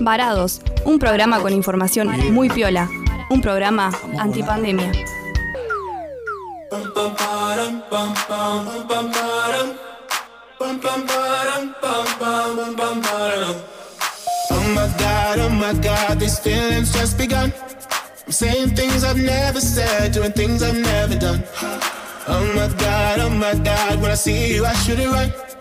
[0.00, 2.88] Varados, un programa con información muy piola,
[3.30, 4.92] un programa antipandemia.
[14.50, 17.52] Oh my god, oh my god, these feelings just begun.
[18.26, 21.42] I'm saying things I've never said, doing things I've never done.
[22.26, 25.47] Oh my god, oh my god, when I see you, I should it right.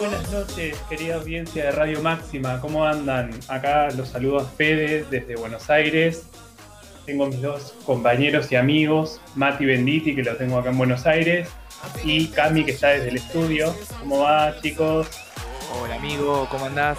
[0.00, 2.58] buenas noches, querida audiencia de Radio Máxima.
[2.62, 3.30] ¿Cómo andan?
[3.48, 6.24] Acá los saludos Fede desde Buenos Aires.
[7.04, 11.50] Tengo mis dos compañeros y amigos, Mati Benditi, que lo tengo acá en Buenos Aires,
[12.02, 13.74] y Cami, que está desde el estudio.
[14.00, 15.06] ¿Cómo va, chicos?
[15.78, 16.98] Hola amigo, ¿cómo andás?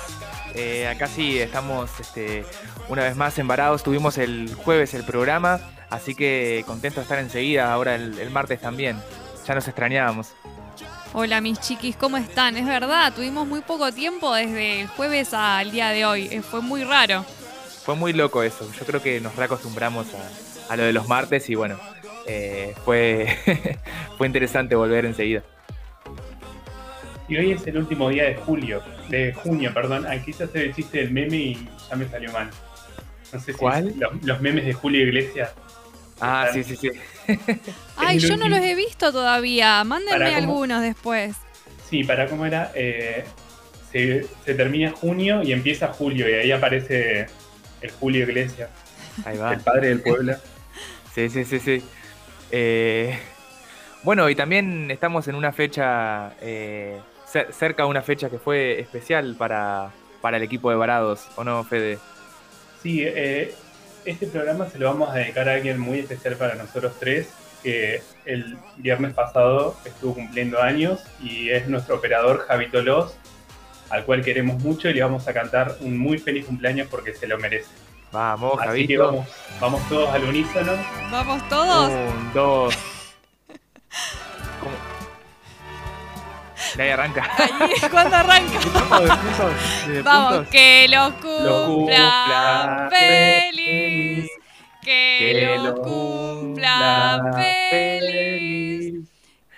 [0.53, 2.45] Eh, acá sí, estamos este,
[2.87, 3.81] una vez más embarados.
[3.81, 9.01] Tuvimos el jueves el programa, así que contento de estar enseguida, ahora el martes también.
[9.47, 10.35] Ya nos extrañábamos.
[11.13, 12.55] Hola mis chiquis, ¿cómo están?
[12.55, 16.29] Es verdad, tuvimos muy poco tiempo desde el jueves al día de hoy.
[16.31, 17.25] Eh, Fue muy raro.
[17.83, 18.69] Fue muy loco eso.
[18.79, 21.77] Yo creo que nos reacostumbramos a, a lo de los martes y bueno,
[22.27, 23.27] eh, fue,
[24.17, 25.43] fue interesante volver enseguida.
[27.27, 30.05] Y hoy es el último día de julio, de junio, perdón.
[30.05, 32.49] Aquí quise hacer el chiste del meme y ya me salió mal.
[33.33, 33.93] No sé si ¿Cuál?
[33.97, 35.51] Los, los memes de Julio Iglesias.
[36.21, 36.89] Ah, sí, sí, sí.
[37.97, 39.83] Ay, yo no los he visto todavía.
[39.83, 41.35] Mándenme algunos después.
[41.89, 43.25] Sí, para cómo era, eh,
[43.91, 47.25] se, se termina junio y empieza julio y ahí aparece
[47.81, 48.69] el Julio Iglesias,
[49.25, 49.53] Ahí va.
[49.53, 50.35] el padre del pueblo.
[51.13, 51.83] Sí, sí, sí, sí.
[52.51, 53.19] Eh,
[54.03, 56.97] bueno, y también estamos en una fecha, eh,
[57.29, 61.43] cer- cerca de una fecha que fue especial para, para el equipo de Varados, ¿o
[61.43, 61.99] no, Fede?
[62.81, 63.53] Sí, eh,
[64.05, 67.29] este programa se lo vamos a dedicar a alguien muy especial para nosotros tres,
[67.63, 73.15] que el viernes pasado estuvo cumpliendo años y es nuestro operador Javito Los,
[73.89, 77.27] al cual queremos mucho y le vamos a cantar un muy feliz cumpleaños porque se
[77.27, 77.69] lo merece.
[78.11, 79.27] Vamos, Así que vamos,
[79.59, 80.73] vamos todos al unísono.
[81.09, 81.89] Vamos todos.
[81.89, 82.77] Un, dos.
[84.59, 84.75] ¿Cómo?
[86.75, 87.29] De ahí arranca.
[87.89, 88.59] ¿Cuándo arranca?
[88.59, 93.50] Puntos, de puntos, de Vamos, que lo Lo cumpla cumpla feliz.
[94.91, 99.07] Que Que lo cumpla feliz.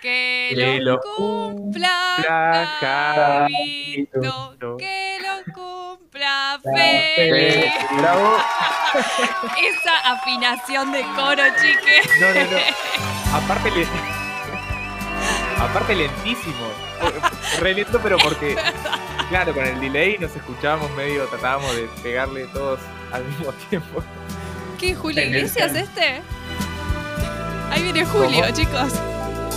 [0.00, 4.76] Que Que lo cumpla Javito.
[4.78, 7.16] Que lo cumpla feliz.
[7.16, 7.72] feliz.
[7.98, 8.36] Bravo.
[9.58, 12.02] Esa afinación de coro, chique.
[12.20, 12.58] No, no, no.
[13.36, 13.86] Aparte, le...
[15.58, 16.68] Aparte lentísimo.
[17.58, 18.56] Re lento, pero porque,
[19.30, 22.78] claro, con el delay nos escuchábamos medio, tratábamos de pegarle todos
[23.12, 24.04] al mismo tiempo.
[24.84, 26.20] ¿Qué, Julio el Iglesias este?
[27.70, 28.54] Ahí viene Julio, ¿Cómo?
[28.54, 28.92] chicos.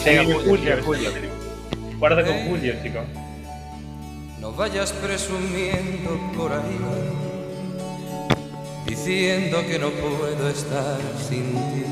[0.05, 1.11] Llega Julio, Julio.
[1.99, 3.03] Guarda con Julio, chicos.
[4.39, 6.79] No vayas presumiendo por ahí,
[8.85, 11.83] diciendo que no puedo estar sin ti.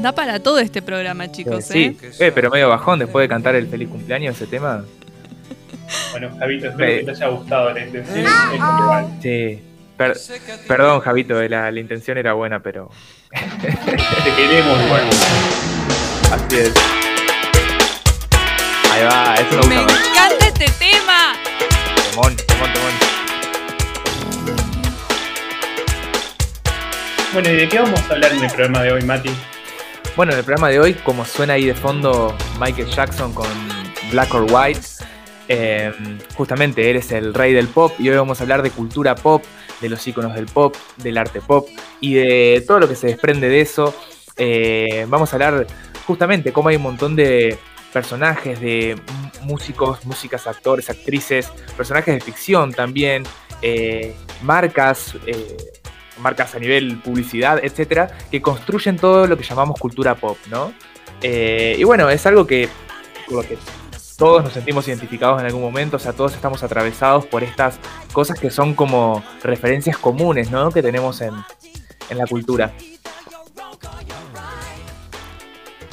[0.00, 2.10] Da para todo este programa, chicos, Sí, ¿eh?
[2.20, 4.84] eh, pero medio bajón después de cantar el feliz cumpleaños ese tema.
[6.12, 8.18] Bueno, Javito, espero que te haya gustado la intención.
[8.18, 9.08] es lo que vale.
[9.20, 9.62] Sí.
[9.96, 10.16] Per-
[10.68, 12.90] perdón, Javito, eh, la, la intención era buena, pero.
[13.30, 15.10] Te queremos, bueno.
[16.32, 16.72] Así es.
[18.92, 20.06] Ahí va, eso me Me gusta más.
[20.08, 21.32] encanta este tema.
[22.10, 22.92] Temón, temón, temón.
[27.32, 29.30] Bueno, ¿y de qué vamos a hablar en el programa de hoy, Mati?
[30.16, 33.46] Bueno, en el programa de hoy, como suena ahí de fondo Michael Jackson con
[34.10, 34.80] Black or White,
[35.48, 35.92] eh,
[36.34, 39.44] justamente él es el rey del pop y hoy vamos a hablar de cultura pop,
[39.80, 41.68] de los iconos del pop, del arte pop
[42.00, 43.94] y de todo lo que se desprende de eso.
[44.36, 45.66] Eh, vamos a hablar
[46.06, 47.58] justamente cómo hay un montón de
[47.92, 48.96] personajes, de
[49.42, 53.24] músicos, músicas, actores, actrices, personajes de ficción también,
[53.62, 55.56] eh, marcas, eh,
[56.18, 60.72] marcas a nivel publicidad, etcétera, que construyen todo lo que llamamos cultura pop, ¿no?
[61.22, 62.68] Y bueno, es algo que
[64.16, 67.78] todos nos sentimos identificados en algún momento, o sea, todos estamos atravesados por estas
[68.12, 70.70] cosas que son como referencias comunes, ¿no?
[70.70, 71.34] Que tenemos en,
[72.10, 72.72] en la cultura.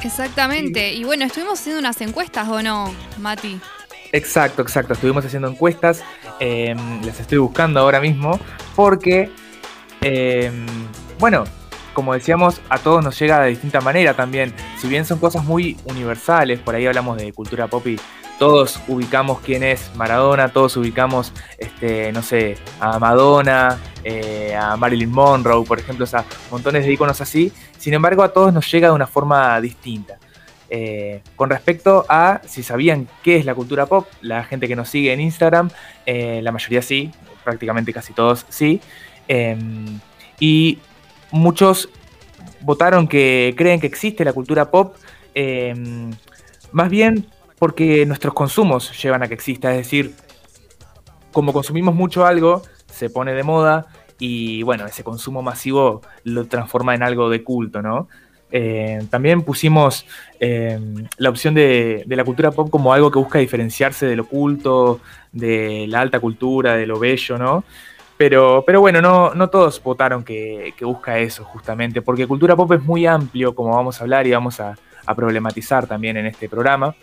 [0.03, 0.93] Exactamente.
[0.93, 3.59] Y bueno, estuvimos haciendo unas encuestas, ¿o no, Mati?
[4.11, 4.93] Exacto, exacto.
[4.93, 6.03] Estuvimos haciendo encuestas,
[6.39, 8.39] eh, las estoy buscando ahora mismo,
[8.75, 9.31] porque
[10.01, 10.51] eh,
[11.19, 11.45] bueno,
[11.93, 14.53] como decíamos, a todos nos llega de distinta manera también.
[14.77, 17.99] Si bien son cosas muy universales, por ahí hablamos de cultura pop y
[18.39, 25.11] todos ubicamos quién es Maradona, todos ubicamos, este, no sé, a Madonna, eh, a Marilyn
[25.11, 27.51] Monroe, por ejemplo, o montones de iconos así.
[27.77, 30.17] Sin embargo, a todos nos llega de una forma distinta.
[30.69, 34.89] Eh, con respecto a si sabían qué es la cultura pop, la gente que nos
[34.89, 35.69] sigue en Instagram,
[36.05, 37.11] eh, la mayoría sí,
[37.43, 38.81] prácticamente casi todos sí.
[39.27, 39.99] Em,
[40.39, 40.79] y
[41.33, 41.89] muchos
[42.61, 44.95] votaron que creen que existe la cultura pop,
[45.33, 46.11] em,
[46.71, 47.25] más bien
[47.59, 50.13] porque nuestros consumos llevan a que exista, es decir,
[51.31, 53.87] como consumimos mucho algo, se pone de moda
[54.19, 58.07] y bueno, ese consumo masivo lo transforma en algo de culto, ¿no?
[58.51, 60.05] Eh, también pusimos
[60.39, 64.99] em, la opción de, la cultura pop como algo que busca diferenciarse de lo culto,
[65.31, 67.63] de la alta cultura, de lo bello, ¿no?
[68.23, 72.81] Pero, pero bueno, no, no todos votaron que, busca eso justamente, porque cultura pop es
[72.81, 74.77] muy amplio, como vamos a hablar y vamos a,
[75.13, 76.95] problematizar también en este programa.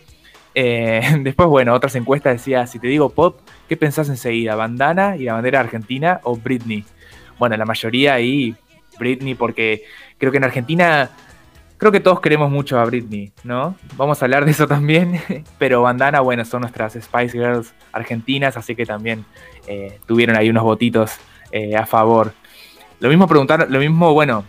[0.54, 3.38] Eh, después, bueno, otras encuestas decía, si te digo pop,
[3.68, 4.54] ¿qué pensás enseguida?
[4.54, 6.86] ¿Bandana y la bandera argentina o Britney?
[7.38, 8.56] Bueno, la mayoría ahí
[8.98, 9.82] Britney, porque
[10.16, 11.10] creo que en Argentina,
[11.80, 13.74] creo que todos queremos mucho a Britney, ¿no?
[13.96, 15.18] Vamos a hablar de eso también,
[15.58, 19.24] pero Bandana, bueno, son nuestras Spice Girls argentinas, así que también
[19.66, 21.16] eh, tuvieron ahí unos votitos
[21.50, 22.34] eh, a favor.
[23.00, 24.44] Lo mismo preguntar, lo mismo, bueno,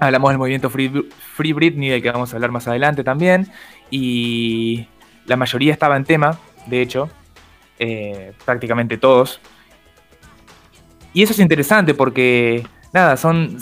[0.00, 3.46] hablamos del movimiento Free, Britney, del que vamos a hablar más adelante también,
[3.88, 4.88] y
[5.26, 6.36] la mayoría estaba en tema,
[6.66, 7.08] de hecho,
[7.78, 9.40] eh, prácticamente todos.
[11.12, 13.56] Y eso es interesante porque, nada, son,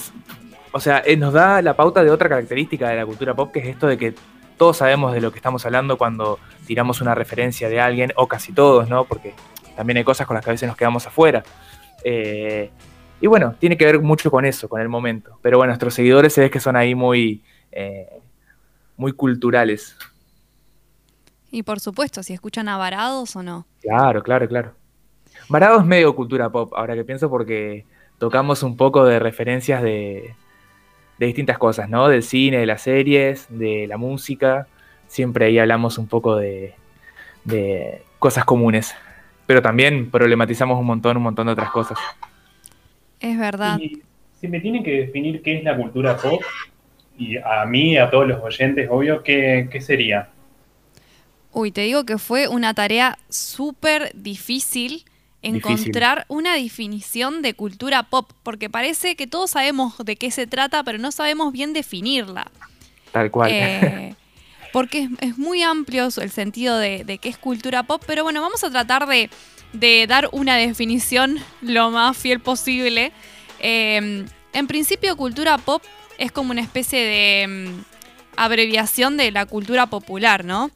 [0.73, 3.67] o sea, nos da la pauta de otra característica de la cultura pop, que es
[3.67, 4.15] esto de que
[4.57, 8.53] todos sabemos de lo que estamos hablando cuando tiramos una referencia de alguien, o casi
[8.53, 9.05] todos, ¿no?
[9.05, 9.35] Porque
[9.77, 11.43] también hay cosas con las que a veces nos quedamos afuera.
[12.05, 12.71] Eh,
[13.21, 15.39] y bueno, tiene que ver mucho con eso, con el momento.
[15.43, 17.43] Pero bueno, nuestros seguidores se ve que son ahí muy,
[17.73, 18.21] eh,
[18.97, 19.97] muy culturales.
[21.51, 23.67] Y por supuesto, si escuchan a Varados o no.
[23.81, 24.75] Claro, claro, claro.
[25.49, 27.87] Varados es medio cultura pop, ahora que pienso, porque
[28.19, 30.35] tocamos un poco de referencias de,
[31.19, 32.09] de distintas cosas, ¿no?
[32.09, 34.67] Del cine, de las series, de la música.
[35.07, 36.75] Siempre ahí hablamos un poco de,
[37.45, 38.95] de cosas comunes
[39.49, 41.99] pero también problematizamos un montón, un montón de otras cosas.
[43.19, 43.79] Es verdad.
[44.39, 46.43] si me tienen que definir qué es la cultura pop,
[47.17, 50.29] y a mí, a todos los oyentes, obvio, ¿qué, sería?
[51.51, 55.07] Uy, te digo que fue una tarea súper difícil
[55.49, 60.83] encontrar una definición de cultura pop, porque parece que todos sabemos de qué se trata,
[60.85, 62.51] pero no sabemos bien definirla.
[63.13, 63.51] Tal cual.
[63.53, 64.15] Eh,
[64.73, 68.71] porque es, muy amplio el sentido de, qué es cultura pop, pero bueno, vamos a
[68.71, 73.13] tratar de, dar una definición lo más fiel posible.
[73.59, 75.83] Em, en principio, cultura pop
[76.19, 77.85] es como una especie de em,
[78.37, 80.71] abreviación de la cultura popular, ¿no?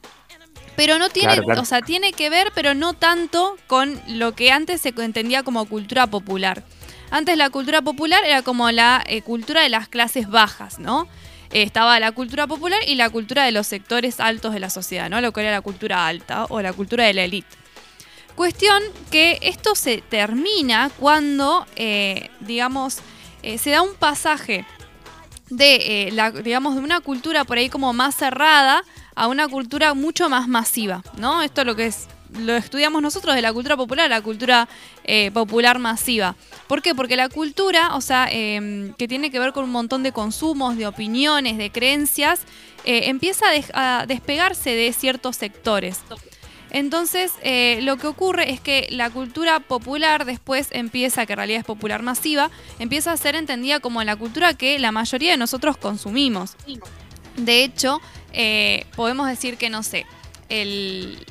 [0.75, 4.81] Pero no tiene, o sea, tiene que ver, pero no tanto con lo que antes
[4.81, 6.63] se entendía como cultura popular.
[7.11, 11.07] Antes la cultura popular era como la eh, cultura de las clases bajas, ¿no?
[11.53, 15.21] estaba la cultura popular y la cultura de los sectores altos de la sociedad, ¿no?
[15.21, 17.55] Lo que era la cultura alta o la cultura de la élite.
[18.35, 18.81] Cuestión
[19.11, 22.97] que esto se termina cuando, eh, digamos,
[23.43, 24.65] eh, se da un pasaje
[25.49, 28.83] de, eh, la, digamos, de una cultura por ahí como más cerrada
[29.15, 31.41] a una cultura mucho más masiva, ¿no?
[31.41, 32.07] Esto es lo que es
[32.39, 34.67] lo estudiamos nosotros de la cultura popular, la cultura
[35.03, 36.35] eh, popular masiva.
[36.67, 36.95] ¿Por qué?
[36.95, 40.77] Porque la cultura, o sea, em, que tiene que ver con un montón de consumos,
[40.77, 42.41] de opiniones, de creencias,
[42.85, 45.99] eh, empieza a, despegarse de ciertos sectores.
[46.71, 51.59] Entonces, eh, lo que ocurre es que la cultura popular después empieza, que en realidad
[51.59, 55.77] es popular masiva, empieza a ser entendida como la cultura que la mayoría de nosotros
[55.77, 56.55] consumimos.
[57.37, 58.01] De hecho,
[58.95, 60.05] podemos decir que, no sé,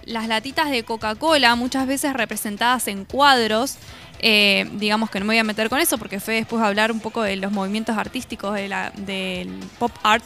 [0.06, 3.76] las latitas de Coca-Cola, muchas veces representadas en cuadros,
[4.24, 7.00] eh, digamos que no me voy a meter con eso porque fue después hablar un
[7.00, 10.24] poco de los movimientos artísticos del pop art.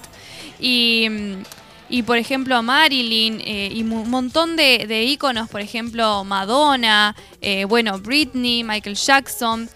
[1.88, 7.64] Y, por ejemplo, Marilyn eh, y un montón de, de, íconos, por ejemplo, Madonna, eh,
[7.64, 9.68] bueno, Britney, Michael Jackson.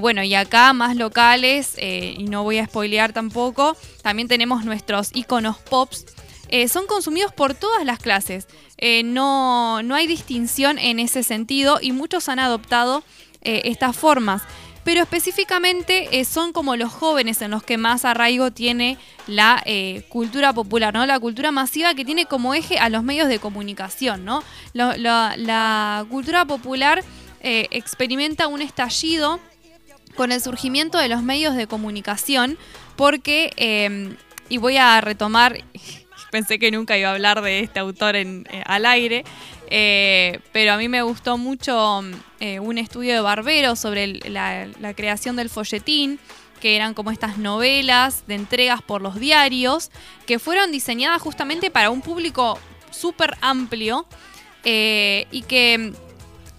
[0.00, 5.56] bueno, y acá más locales, y no voy a spoilear tampoco, también tenemos nuestros íconos
[5.58, 6.04] pops
[6.48, 8.48] eh, son consumidos por todas las clases.
[8.78, 13.02] Eh, no, no, hay distinción en ese sentido y muchos han adoptado
[13.42, 14.42] eh, estas formas.
[14.84, 19.62] Pero específicamente son como los jóvenes en los que más arraigo tiene la
[20.08, 21.04] cultura popular, ¿no?
[21.04, 24.42] La cultura masiva que tiene como eje a los medios de comunicación, ¿no?
[24.72, 27.04] la cultura popular
[27.42, 29.40] experimenta un estallido
[30.14, 32.56] con el surgimiento de los medios de comunicación,
[32.96, 34.16] porque,
[34.48, 35.64] y voy a retomar,
[36.30, 39.24] pensé que nunca iba a hablar de este autor eh, al aire,
[39.68, 42.02] eh, pero a mí me gustó mucho
[42.40, 46.18] eh, un estudio de Barbero sobre la, creación del folletín,
[46.60, 49.90] que eran como estas novelas de entregas por los diarios,
[50.26, 52.58] que fueron diseñadas justamente para un público
[52.90, 54.06] súper amplio
[54.64, 55.94] y que,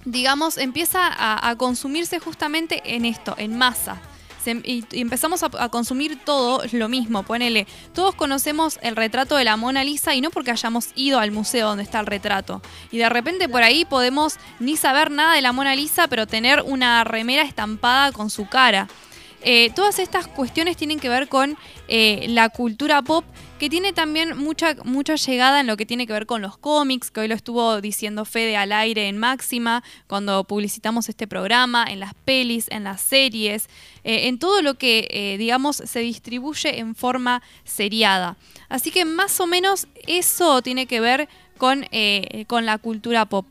[0.04, 1.12] digamos, empieza
[1.48, 4.02] a consumirse justamente en esto, en masa.
[4.43, 7.67] Se- y, empezamos a, a consumir todo lo mismo, ponele.
[7.93, 11.67] Todos conocemos el retrato de la Mona Lisa y no porque hayamos ido al museo
[11.67, 12.62] donde está el retrato.
[12.91, 16.62] Y de repente por ahí podemos ni saber nada de la Mona Lisa, pero tener
[16.65, 18.88] una remera estampada con su cara.
[19.41, 23.24] Eh, todas estas cuestiones tienen que ver con eh, la cultura pop,
[23.60, 27.12] que tiene también mucha, mucha llegada en lo que tiene que ver con los cómics,
[27.12, 32.00] que hoy lo estuvo diciendo Fede al aire en Máxima, cuando publicitamos este programa, en
[32.00, 33.70] las pelis, en las series,
[34.06, 38.38] eh, en todo lo que, eh, digamos, se distribuye en forma seriada.
[38.70, 43.46] Así que más o menos eso tiene que ver con, eh, con la cultura pop.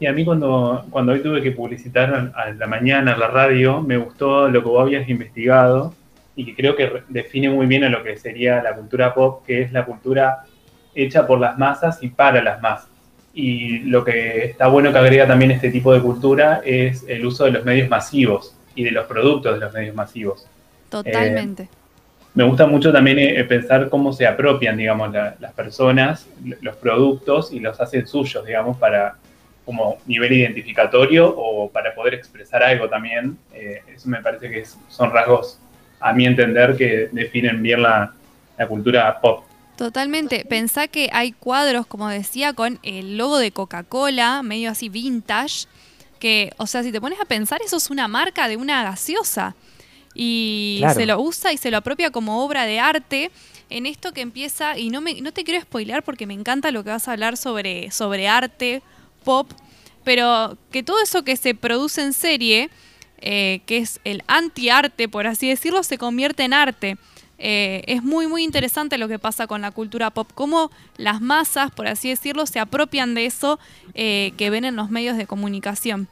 [0.00, 3.80] Y a mí cuando, cuando hoy tuve que publicitar a la mañana en la radio,
[3.80, 5.94] me gustó lo que vos habías investigado
[6.38, 9.62] y que creo que define muy bien a lo que sería la cultura pop, que
[9.62, 10.44] es la cultura
[10.94, 12.88] hecha por las masas y para las masas.
[13.34, 17.44] Y lo que está bueno que agrega también este tipo de cultura es el uso
[17.44, 20.46] de los medios masivos y de los productos de los medios masivos.
[20.88, 21.68] Totalmente.
[22.34, 26.28] Me gusta mucho también eh, pensar cómo se apropian, digamos, la- las personas,
[26.62, 29.16] los productos y los hacen suyos, digamos, para
[29.64, 33.36] como nivel identificatorio o para poder expresar algo también.
[33.52, 35.58] Eh, eso me parece que es- son rasgos,
[36.00, 38.12] a mi entender, que definen bien la,
[38.56, 39.44] la cultura pop.
[39.76, 40.44] Totalmente.
[40.44, 45.66] Pensá que hay cuadros, como decía, con el logo de Coca-Cola, medio así vintage,
[46.18, 49.54] que, o sea, si te pones a pensar, eso es una marca de una gaseosa.
[50.14, 50.94] Y Claro.
[50.98, 53.30] se lo usa y se lo apropia como obra de arte
[53.70, 56.82] en esto que empieza, y no, me, no te quiero spoilear porque me encanta lo
[56.82, 58.82] que vas a hablar sobre, sobre arte,
[59.24, 59.48] pop,
[60.04, 62.70] pero que todo eso que se produce en serie,
[63.20, 66.96] eh, que es el anti-arte, por así decirlo, se convierte en arte.
[67.38, 71.70] Eh, es muy, muy interesante lo que pasa con la cultura pop, cómo las masas,
[71.70, 73.60] por así decirlo, se apropian de eso
[73.94, 76.08] eh, que ven en los medios de comunicación.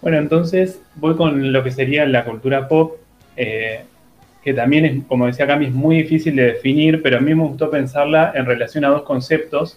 [0.00, 2.94] Bueno, entonces voy con lo que sería la cultura pop,
[3.36, 3.82] eh,
[4.44, 7.42] que también es, como decía Cami, es muy difícil de definir, pero a mí me
[7.42, 9.76] gustó pensarla en relación a dos conceptos.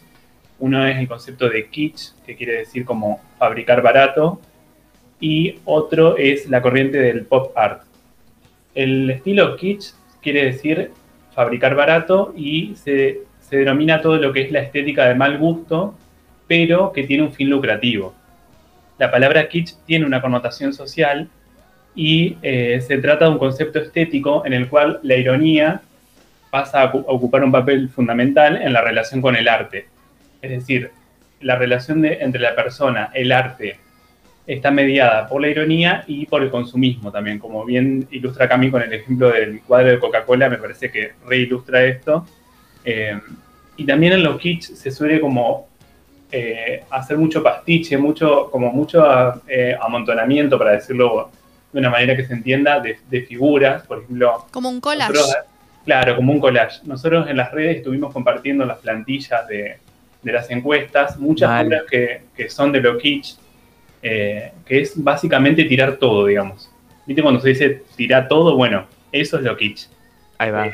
[0.60, 4.40] Uno es el concepto de kitsch, que quiere decir como fabricar barato,
[5.22, 7.84] y otro es la corriente del pop art.
[8.76, 10.92] El estilo kitsch quiere decir
[11.34, 15.96] fabricar barato y se, se denomina todo lo que es la estética de mal gusto,
[16.48, 18.14] pero que tiene un fin lucrativo
[18.98, 21.28] la palabra kitsch tiene una connotación social
[21.96, 25.82] y eh, se trata de un concepto estético en el cual la ironía
[26.52, 29.88] pasa a, ocu- a ocupar un papel fundamental en la relación con el arte.
[30.44, 30.92] Es decir,
[31.40, 33.80] la relación de- entre la persona, el arte,
[34.48, 38.82] está mediada por la ironía y por el consumismo también, como bien ilustra Cami con
[38.82, 42.26] el ejemplo del cuadro de Coca-Cola, me parece que reilustra esto.
[42.84, 43.20] Eh,
[43.78, 45.68] y también en los kitsch se suele como
[46.32, 49.04] eh, hacer mucho pastiche, mucho, como mucho
[49.48, 51.30] eh, amontonamiento, para decirlo
[51.72, 54.46] de una manera que se entienda, de, de figuras, por ejemplo.
[54.52, 55.14] Como un collage.
[55.14, 55.44] nosotros-
[55.86, 56.80] claro, como un collage.
[56.84, 59.78] Nosotros en las redes estuvimos compartiendo las plantillas de,
[60.22, 63.36] de las encuestas, muchas figuras que, que son de lo kitsch,
[64.02, 66.70] eh, que es básicamente tirar todo, digamos.
[67.06, 68.56] ¿Viste cuando se dice tirar todo?
[68.56, 69.88] Bueno, eso es lo kitsch.
[70.38, 70.68] Ahí va.
[70.68, 70.72] Eh,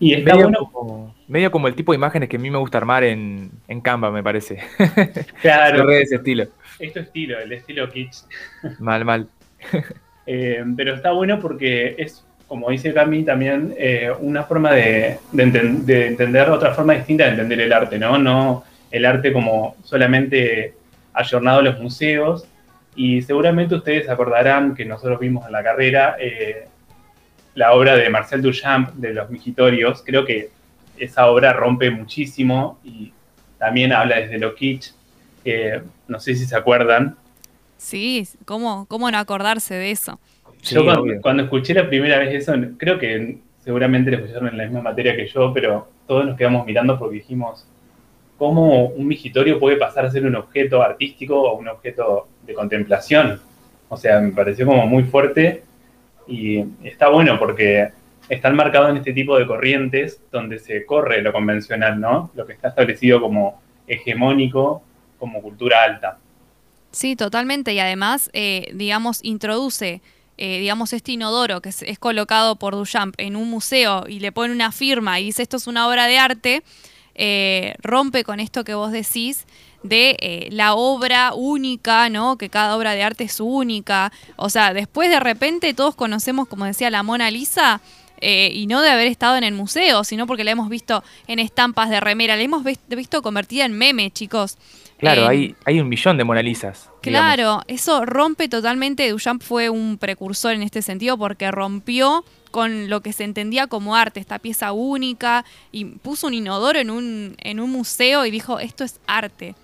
[0.00, 2.58] y está medio, bueno, como, medio como el tipo de imágenes que a mí me
[2.58, 4.58] gusta armar en, en Canva, me parece.
[5.42, 6.44] claro, de ese estilo.
[6.78, 8.18] es tu estilo, el estilo kitsch.
[8.78, 9.28] Mal, mal.
[10.26, 15.44] Eh, pero está bueno porque es, como dice Cami, también eh, una forma de, de
[15.46, 18.18] enten- de entender, otra forma distinta de entender el arte, ¿no?
[18.18, 20.74] No el arte como solamente
[21.18, 22.46] ayornado a los museos.
[22.96, 26.66] Y seguramente ustedes acordarán que nosotros vimos en la carrera eh,
[27.54, 30.02] la obra de Marcel Duchamp de los Migitorios.
[30.04, 30.50] Creo que
[30.96, 33.12] esa obra rompe muchísimo y
[33.58, 34.92] también habla desde lo kitsch,
[35.44, 37.16] que no sé si se acuerdan,
[37.78, 40.18] Sí, ¿cómo, ¿cómo no acordarse de eso?
[40.62, 40.84] Sí, yo
[41.22, 45.16] cuando escuché la primera vez eso, creo que seguramente lo escucharon en la misma materia
[45.16, 47.66] que yo, pero todos nos quedamos mirando porque dijimos,
[48.38, 53.40] ¿cómo un migitorio puede pasar a ser un objeto artístico o un objeto de contemplación?
[53.88, 55.64] O sea, me pareció como muy fuerte
[56.26, 57.88] y está bueno porque
[58.28, 62.30] están marcados en este tipo de corrientes donde se corre lo convencional, ¿no?
[62.34, 64.82] Lo que está establecido como hegemónico,
[65.18, 66.18] como cultura alta.
[66.92, 67.72] Sí, totalmente.
[67.72, 70.00] Y además, eh, digamos, introduce,
[70.36, 74.30] eh, digamos, este inodoro que es, es, colocado por Duchamp en un museo y le
[74.30, 76.62] pone una firma y dice esto es una obra de arte,
[77.18, 79.44] eh, rompe con esto que vos decís
[79.82, 82.38] de eh, la obra única, ¿no?
[82.38, 84.12] Que cada obra de arte es única.
[84.36, 87.80] O sea, después de repente todos conocemos, como decía, la Mona Lisa.
[88.20, 91.38] Eh, y no de haber estado en el museo, sino porque la hemos visto en
[91.38, 94.58] estampas de remera, la hemos visto convertida en meme, chicos.
[94.98, 96.90] Claro, eh, hay, hay un millón de Mona Lisas.
[97.00, 99.08] Claro, eso rompe totalmente.
[99.08, 103.94] Duchamp fue un precursor en este sentido porque rompió con lo que se entendía como
[103.94, 108.58] arte, esta pieza única, y puso un inodoro en un, en un museo y dijo,
[108.60, 109.54] esto es arte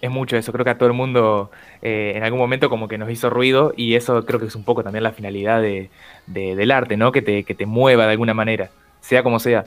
[0.00, 1.50] es mucho eso, creo que a todo el mundo
[1.82, 4.64] eh, en algún momento como que nos hizo ruido y eso creo que es un
[4.64, 5.90] poco también la finalidad de,
[6.26, 7.12] del arte, ¿no?
[7.12, 8.70] Que te, que te mueva de alguna manera,
[9.00, 9.64] sea como sea.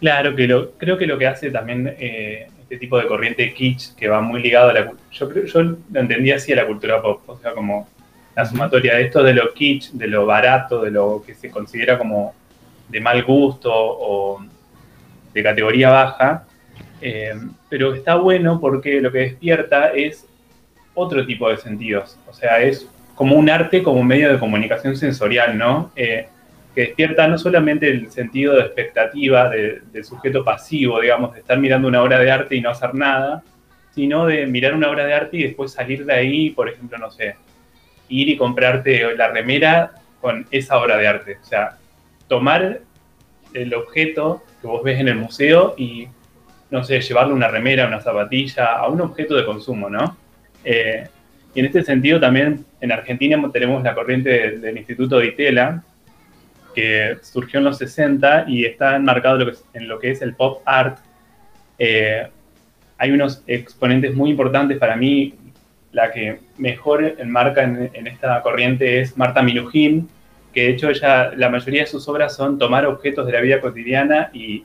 [0.00, 3.94] Claro, que lo, creo que lo que hace también eh, este tipo de corriente kitsch
[3.94, 7.00] que va muy ligado a la yo creo yo lo entendía así a la cultura
[7.00, 7.88] pop, o sea, como
[8.34, 11.98] la sumatoria de esto de lo kitsch, de lo barato, de lo que se considera
[11.98, 12.34] como
[12.88, 14.44] de mal gusto o
[15.32, 16.44] de categoría baja,
[17.00, 17.34] eh,
[17.68, 20.26] pero está bueno porque lo que despierta es
[20.94, 22.18] otro tipo de sentidos.
[22.28, 25.90] O sea, es como un arte como medio de comunicación sensorial, ¿no?
[25.96, 26.28] Eh,
[26.74, 31.86] que despierta no solamente el sentido de expectativa del sujeto pasivo, digamos, de estar mirando
[31.86, 33.44] una obra de arte y no hacer nada,
[33.94, 37.12] sino de mirar una obra de arte y después salir de ahí, por ejemplo, no
[37.12, 37.36] sé,
[38.08, 41.38] ir y comprarte la remera con esa obra de arte.
[41.42, 41.78] O sea,
[42.28, 42.80] tomar
[43.52, 46.08] el objeto que vos ves en el museo y
[46.70, 50.16] no sé, llevarle una remera, una zapatilla, a un objeto de consumo, ¿no?
[50.64, 51.06] Eh,
[51.54, 55.84] y en este sentido también en Argentina tenemos la corriente del, Instituto de Itela,
[56.74, 60.98] que surgió en los 60 y está enmarcado en lo que es el pop art.
[61.78, 62.26] Eh,
[62.98, 65.34] hay unos exponentes muy importantes para mí.
[65.94, 70.10] La que mejor enmarca en, en esta corriente es Marta Minujín,
[70.52, 73.60] que de hecho ella, la mayoría de sus obras son tomar objetos de la vida
[73.60, 74.62] cotidiana y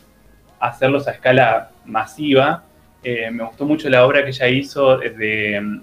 [0.59, 2.63] hacerlos a escala masiva.
[3.03, 5.81] Eh, me gustó mucho la obra que ella hizo de, mm,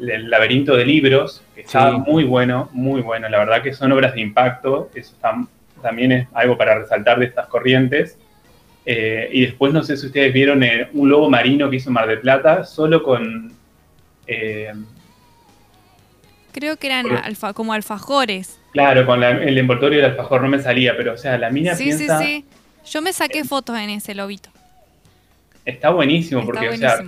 [0.00, 3.28] El laberinto de libros, que está muy bueno, muy bueno.
[3.28, 5.14] La verdad que son obras de impacto, eso
[5.80, 8.18] también es algo para resaltar de estas corrientes.
[8.86, 12.08] Eh, y después no sé si ustedes vieron eh, un lobo marino que hizo Mar
[12.08, 13.52] de Plata, solo con...
[16.52, 18.60] Creo que eran alfa, como alfajores.
[18.72, 21.84] Claro, con el envoltorio del alfajor no me salía, pero o sea, la mina sí,
[21.84, 22.18] piensa...
[22.18, 22.44] Sí,
[22.84, 24.50] sí, Yo me saqué fotos en ese lobito.
[25.64, 27.02] Está buenísimo porque, o sea,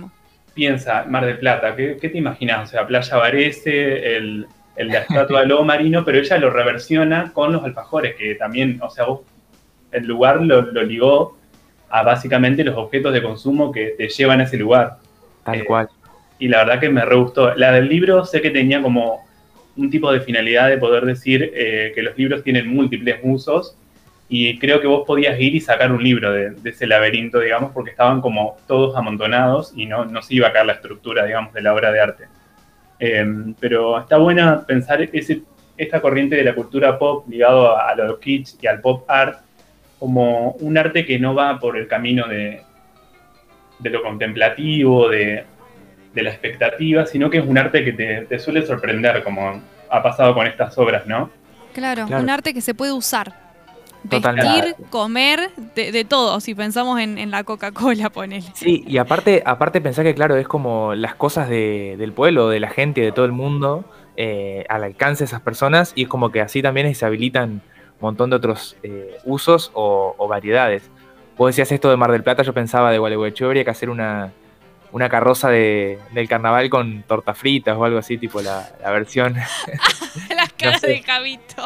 [0.53, 2.67] piensa Mar del Plata, ¿qué, te imaginas?
[2.67, 7.53] O sea, Playa Varese, el, la estatua del lobo marino, pero ella lo reversiona con
[7.53, 9.21] los alfajores, que también, o sea, vos,
[9.91, 11.37] el lugar lo, ligó
[11.89, 14.97] a básicamente los objetos de consumo que te llevan a ese lugar.
[15.43, 15.89] Tal eh, cual.
[16.39, 17.55] Y la verdad que me re gustó.
[17.55, 19.25] La del libro sé que tenía como
[19.75, 23.77] un tipo de finalidad de poder decir eh, que los libros tienen múltiples usos
[24.29, 27.91] y creo que vos podías ir y sacar un libro de, ese laberinto, digamos, porque
[27.91, 31.61] estaban como todos amontonados y no, no se iba a caer la estructura, digamos, de
[31.61, 32.25] la obra de arte.
[32.99, 35.43] Em, pero está buena pensar ese,
[35.77, 39.39] esta corriente de la cultura pop ligado a, los kitsch y al pop art
[39.99, 42.61] como un arte que no va por el camino de,
[43.79, 45.45] de lo contemplativo, de,
[46.13, 50.03] de, la expectativa, sino que es un arte que te, te, suele sorprender, como ha
[50.03, 51.29] pasado con estas obras, ¿no?
[51.73, 52.23] Claro, claro.
[52.23, 53.47] un arte que se puede usar
[54.03, 58.45] vestir, comer, de, todo, si pensamos en, la Coca-Cola, ponele.
[58.53, 62.69] Sí, y aparte, aparte pensar que, claro, es como las cosas del pueblo, de la
[62.69, 66.41] gente, de todo el mundo, eh, al alcance de esas personas, y es como que
[66.41, 67.61] así también se habilitan un
[68.01, 70.89] montón de otros eh, usos o, variedades.
[71.37, 74.31] Vos decías esto de Mar del Plata, yo pensaba de Gualeguaychú habría que hacer una,
[74.91, 79.35] una carroza de, del carnaval con tortas fritas o algo así, tipo la, versión.
[80.35, 81.63] Las caras de Javito.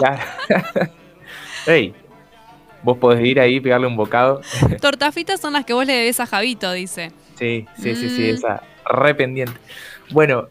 [1.65, 1.93] Hey,
[2.83, 4.41] Vos podés ir ahí pegarle un bocado.
[4.81, 7.11] Tortafitas son las que vos le debes a Javito, dice.
[7.37, 8.35] Sí, sí, sí, sí, mm.
[8.35, 9.53] esa re pendiente.
[10.09, 10.47] Bueno,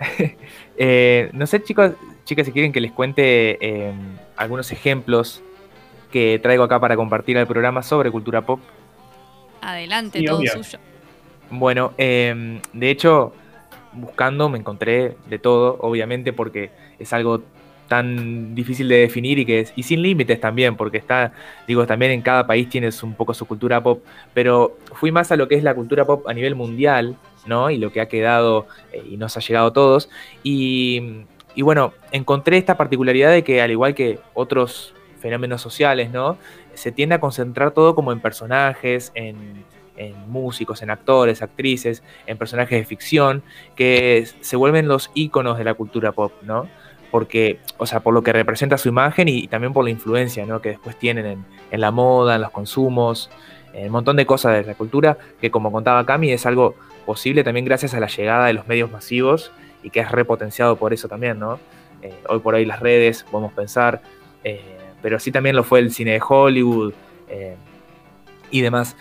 [0.76, 1.92] eh, no sé, chicos,
[2.24, 5.42] chicas, si quieren que les cuente em, algunos ejemplos
[6.12, 8.61] que traigo acá para compartir al programa sobre cultura pop.
[9.61, 10.78] Adelante, todo suyo.
[11.50, 13.32] Bueno, em, de hecho,
[13.92, 17.42] buscando me encontré de todo, obviamente, porque es algo
[17.88, 21.32] tan difícil de definir y que es, y sin límites también, porque está,
[21.66, 25.36] digo, también en cada país tienes un poco su cultura pop, pero fui más a
[25.36, 27.68] lo que es la cultura pop a nivel mundial, ¿no?
[27.68, 30.08] Y lo que ha quedado eh, y nos ha llegado a todos.
[30.44, 31.24] Y,
[31.56, 36.38] y, bueno, encontré esta particularidad de que al igual que otros fenómenos sociales, ¿no?
[36.74, 39.64] Se tiende a concentrar todo como en personajes, en,
[40.00, 43.42] en músicos, en actores, actrices, en personajes de ficción,
[43.76, 46.68] que se vuelven los íconos de la cultura pop, ¿no?
[47.10, 50.62] Porque, o sea, por lo que representa su imagen y, también por la influencia, ¿no?
[50.62, 53.30] Que después tienen en, la moda, en los consumos,
[53.74, 57.44] en un montón de cosas de la cultura, que como contaba Cami, es algo posible
[57.44, 61.08] también gracias a la llegada de los medios masivos y que es repotenciado por eso
[61.08, 61.58] también, ¿no?
[62.00, 64.00] Eh, hoy por hoy las redes, podemos pensar,
[64.44, 66.94] eh, pero sí también lo fue el cine de Hollywood
[67.28, 67.56] eh,
[68.50, 68.96] y demás.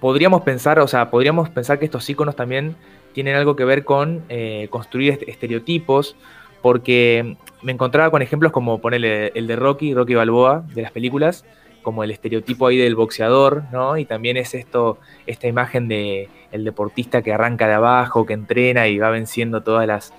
[0.00, 2.76] Podríamos pensar, o sea, podríamos pensar que estos iconos también
[3.12, 4.24] tienen algo que ver con
[4.70, 6.16] construir estereotipos,
[6.62, 11.44] porque me encontraba con ejemplos como ponerle el de Rocky, Rocky Balboa, de las películas,
[11.82, 13.98] como el estereotipo ahí del boxeador, ¿no?
[13.98, 18.86] Y también es esto, esta imagen de el deportista que arranca de abajo, que entrena
[18.88, 20.12] y va venciendo todas las,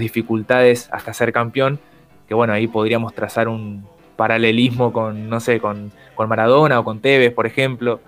[0.00, 1.78] dificultades hasta ser campeón,
[2.26, 7.32] que bueno, ahí podríamos trazar un paralelismo con, no sé, con, Maradona o con Tevez,
[7.32, 8.00] por ejemplo,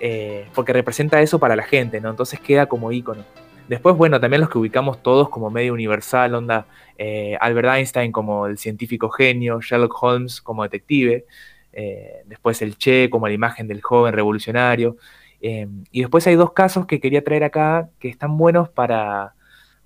[0.00, 2.10] eh, porque representa eso para la gente, ¿no?
[2.10, 3.24] Entonces queda como ícono.
[3.68, 6.66] Después, bueno, también los que ubicamos todos como medio universal, onda
[6.98, 11.24] eh, Albert Einstein como el científico genio, Sherlock Holmes como detective,
[11.72, 14.96] eh, después el Che como la imagen del joven revolucionario.
[15.40, 19.34] Y después hay dos casos que quería traer acá que están buenos para,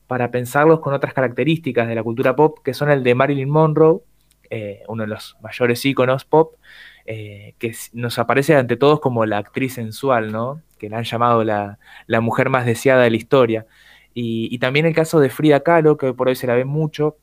[0.06, 3.98] para pensarlos con otras características de la cultura pop, que son el de Marilyn Monroe,
[4.86, 6.54] uno de los mayores íconos pop,
[7.58, 10.62] que nos aparece ante todos como la actriz sensual, ¿no?
[10.78, 11.78] que la han llamado la,
[12.20, 13.66] mujer más deseada de la historia.
[14.14, 17.16] Y, también el caso de Frida Kahlo, que por hoy se la ve mucho,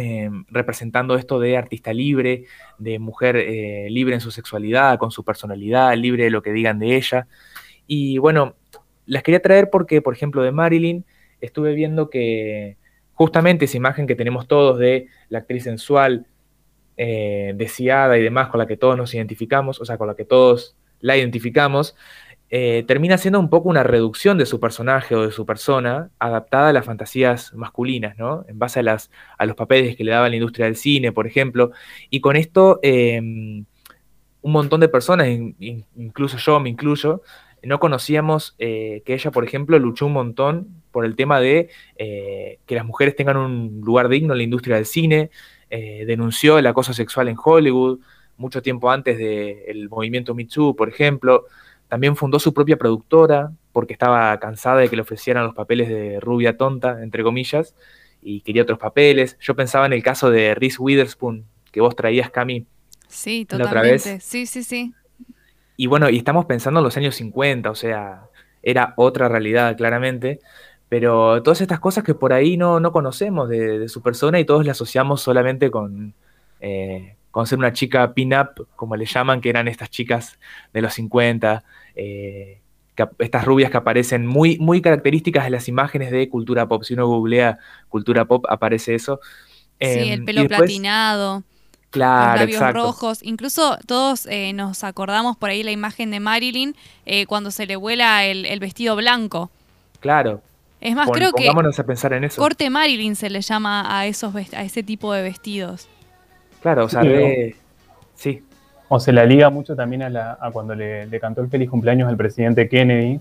[0.00, 2.44] Em, representando esto de artista libre,
[2.78, 6.78] de mujer eh, libre en su sexualidad, con su personalidad, libre de lo que digan
[6.78, 7.26] de ella.
[7.88, 8.54] Y bueno,
[9.06, 11.04] las quería traer porque, por ejemplo, de Marilyn,
[11.40, 12.76] estuve viendo que
[13.14, 16.26] justamente esa imagen que tenemos todos de la actriz sensual,
[17.00, 20.24] eh, deseada y demás, con la que todos nos identificamos, o sea, con la que
[20.24, 21.94] todos la identificamos,
[22.50, 26.70] eh, termina siendo un poco una reducción de su personaje o de su persona adaptada
[26.70, 28.44] a las fantasías masculinas, ¿no?
[28.48, 31.28] En base a, las, a los papeles que le daba la industria del cine, por
[31.28, 31.70] ejemplo.
[32.10, 33.64] Y con esto, em,
[34.42, 37.22] un montón de personas, incluso yo me incluyo,
[37.62, 42.74] no conocíamos eh, que ella, por ejemplo, luchó un montón por el tema de que
[42.74, 45.30] las mujeres tengan un lugar digno en la industria del cine,
[45.70, 48.00] denunció el acoso sexual en Hollywood,
[48.36, 51.46] mucho tiempo antes del movimiento Me Too, por ejemplo.
[51.88, 56.20] También fundó su propia productora porque estaba cansada de que le ofrecieran los papeles de
[56.20, 57.74] rubia tonta, entre comillas,
[58.22, 59.36] y quería otros papeles.
[59.40, 62.66] Yo pensaba en el caso de Reese Witherspoon, que vos traías, Cami.
[63.06, 63.78] Sí, totalmente.
[63.78, 64.24] otra vez.
[64.24, 64.92] Sí, sí, sí.
[65.76, 68.24] Y bueno, y estamos pensando en los años 50, o sea,
[68.62, 70.40] era otra realidad, claramente.
[70.88, 74.64] Pero todas estas cosas que por ahí no, no conocemos de, su persona y todos
[74.64, 76.14] la asociamos solamente con,
[76.60, 80.38] eh, con ser una chica pin-up, como le llaman, que eran estas chicas
[80.72, 81.62] de los 50,
[81.94, 82.60] eh,
[83.18, 86.82] estas rubias que aparecen muy, muy características de las imágenes de cultura pop.
[86.82, 89.20] Si uno googlea cultura pop, aparece eso.
[89.80, 91.44] Sí, el em, pelo platinado.
[91.90, 93.18] Claro, los labios rojos.
[93.22, 97.76] Incluso todos eh, nos acordamos por ahí la imagen de Marilyn eh, cuando se le
[97.76, 99.50] vuela el, vestido blanco.
[100.00, 100.42] Claro.
[100.80, 101.48] Es más, creo que.
[101.48, 102.40] a pensar en eso.
[102.40, 105.88] Corte Marilyn se le llama a, esos, a ese tipo de vestidos.
[106.62, 107.02] Claro, o sea,
[108.14, 108.44] sí.
[108.90, 112.68] O se la liga mucho también a, cuando le, cantó el feliz cumpleaños al presidente
[112.68, 113.20] Kennedy,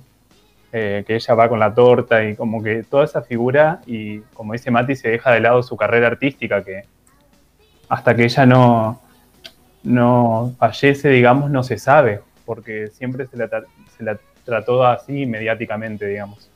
[0.72, 4.54] eh, que ella va con la torta y como que toda esa figura, y como
[4.54, 6.84] dice Mati, se deja de lado su carrera artística, que
[7.90, 9.02] hasta que ella no,
[9.84, 13.50] no fallece, digamos, no se sabe, porque siempre se la,
[13.98, 16.50] se la trató así mediáticamente, digamos.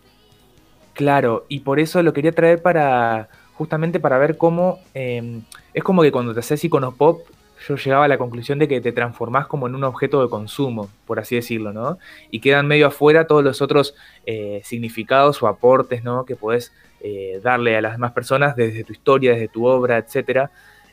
[0.94, 6.02] Claro, y por eso lo quería traer para justamente para ver cómo em, es como
[6.02, 7.22] que cuando te haces icono pop,
[7.68, 10.90] yo llegaba a la conclusión de que te transformás como en un objeto de consumo,
[11.06, 12.00] por así decirlo, ¿no?
[12.32, 13.94] Y quedan medio afuera todos los otros
[14.26, 16.26] eh, significados o aportes, ¿no?
[16.26, 20.50] Que podés eh, darle a las demás personas desde tu historia, desde tu obra, etc.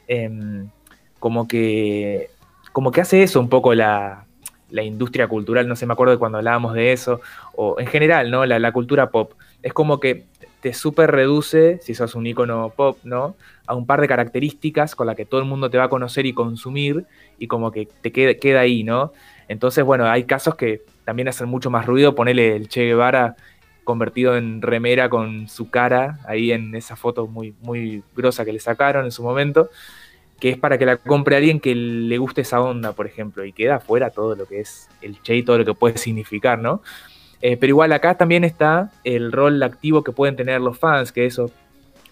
[0.07, 0.69] Em,
[1.19, 2.31] como que
[2.73, 4.25] como que hace eso un poco la,
[4.71, 7.21] industria cultural, no sé, me acuerdo de cuando hablábamos de eso,
[7.55, 8.45] o en general, ¿no?
[8.47, 9.33] La, la cultura pop.
[9.63, 10.25] Es como que
[10.61, 13.37] te súper reduce, si sos un icono pop, ¿no?
[13.67, 16.27] A un par de características con las que todo el mundo te va a conocer
[16.27, 17.07] y consumir
[17.39, 19.13] y como que te queda, queda ahí, ¿no?
[19.49, 23.37] Entonces, bueno, hay casos que también hacen mucho más ruido, ponele el Che Guevara
[23.85, 28.61] convertido en remera con su cara ahí en esa foto muy, muy grosa que le
[28.61, 29.71] sacaron en su momento,
[30.39, 33.53] que es para que la compre alguien que le guste esa onda, por ejemplo, y
[33.53, 36.83] queda afuera todo lo que es el Che y todo lo que puede significar, ¿no?
[37.41, 41.27] Eh, pero igual acá también está el rol activo que pueden tener los fans, que
[41.27, 41.51] eso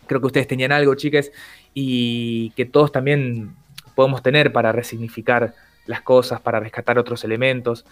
[0.06, 1.32] creo que ustedes tenían algo, chicas,
[1.74, 3.54] y que todos también
[3.94, 5.54] podemos tener para resignificar
[5.86, 7.84] las cosas, para rescatar otros elementos.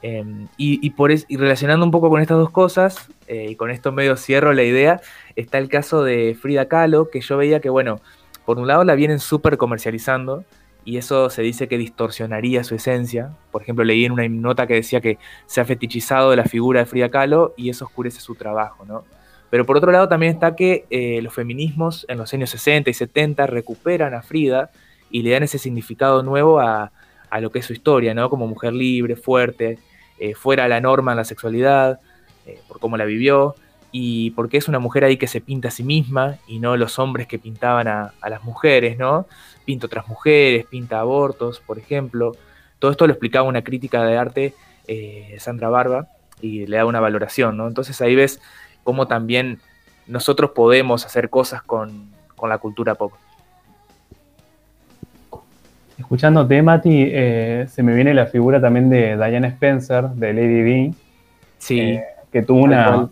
[0.00, 3.90] Em, y, por y relacionando un poco con estas dos cosas, eh, y con esto
[3.92, 5.00] medio cierro la idea,
[5.34, 8.00] está el caso de Frida Kahlo, que yo veía que, bueno,
[8.44, 10.44] por un lado la vienen súper comercializando,
[10.88, 13.36] y eso se dice que distorsionaría su esencia.
[13.50, 16.86] Por ejemplo, leí en una nota que decía que se ha fetichizado la figura de
[16.86, 19.04] Frida Kahlo y eso oscurece su trabajo, ¿no?
[19.50, 22.94] Pero por otro lado también está que eh, los feminismos en los años 60 y
[22.94, 24.70] 70 recuperan a Frida
[25.10, 26.90] y le dan ese significado nuevo a,
[27.28, 28.30] a lo que es su historia, ¿no?
[28.30, 29.78] Como mujer libre, fuerte,
[30.18, 32.00] eh, fuera de la norma en la sexualidad,
[32.46, 33.56] eh, por cómo la vivió,
[33.90, 36.98] y porque es una mujer ahí que se pinta a sí misma y no los
[36.98, 39.26] hombres que pintaban a, las mujeres, ¿no?
[39.64, 42.32] Pinta otras mujeres, pinta abortos, por ejemplo.
[42.78, 44.54] Todo esto lo explicaba una crítica de arte,
[44.86, 46.08] eh, Sandra Barba,
[46.40, 47.66] y le da una valoración, ¿no?
[47.66, 48.40] Entonces ahí ves
[48.84, 49.60] cómo también
[50.06, 53.12] nosotros podemos hacer cosas con, con la cultura pop.
[55.98, 60.94] Escuchándote, Mati, eh, se me viene la figura también de Diana Spencer, de Lady D.
[61.58, 61.80] Sí.
[61.80, 63.08] Eh, que tuvo una.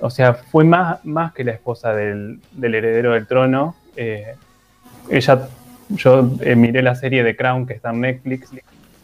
[0.00, 3.74] O sea, fue más, más que la esposa del, heredero del trono.
[3.96, 4.34] Eh,
[5.10, 5.48] ella.
[5.88, 6.20] Yo
[6.56, 8.50] miré la serie de Crown que está en Netflix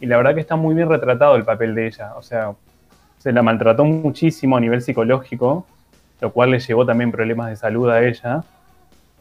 [0.01, 2.13] y la verdad que está muy bien retratado el papel de ella.
[2.17, 2.51] O sea,
[3.19, 5.65] se la maltrató muchísimo a nivel psicológico,
[6.19, 8.43] lo cual le llevó también problemas de salud a ella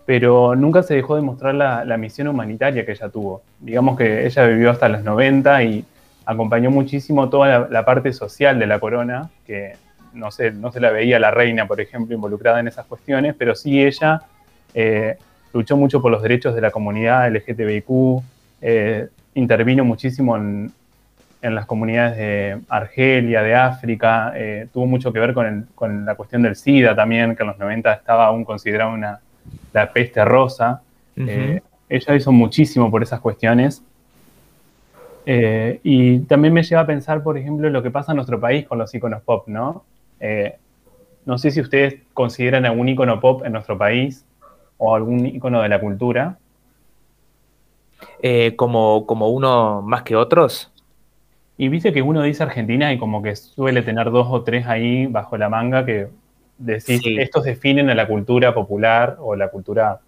[0.04, 3.42] pero nunca se dejó de mostrar la, misión humanitaria que ella tuvo.
[3.60, 5.84] Digamos que ella vivió hasta los 90 y
[6.26, 9.76] acompañó muchísimo toda la, parte social de la corona, que
[10.14, 13.54] no se, no se la veía la reina, por ejemplo, involucrada en esas cuestiones, pero
[13.54, 14.22] sí ella
[14.74, 15.16] eh,
[15.52, 18.22] luchó mucho por los derechos de la comunidad LGTBIQ,
[18.60, 20.72] eh, intervino muchísimo en,
[21.42, 26.42] las comunidades de Argelia, de África, eh, tuvo mucho que ver con, con la cuestión
[26.42, 29.18] del SIDA también, que en los 90 estaba aún considerado una
[29.72, 30.82] la peste rosa.
[31.16, 33.82] Ella hizo muchísimo por esas cuestiones.
[35.24, 38.66] Eh, y también me lleva a pensar, por ejemplo, lo que pasa en nuestro país
[38.66, 39.84] con los iconos pop, ¿no?
[40.22, 40.56] Eh,
[41.26, 44.24] no sé si ustedes consideran algún icono pop en nuestro país
[44.78, 46.38] o algún icono de la cultura.
[48.56, 50.72] como, como uno más que otros.
[51.58, 55.06] Y viste que uno dice Argentina y como que suele tener dos o tres ahí
[55.06, 56.08] bajo la manga que
[56.58, 60.00] decís, estos definen a la cultura popular o la cultura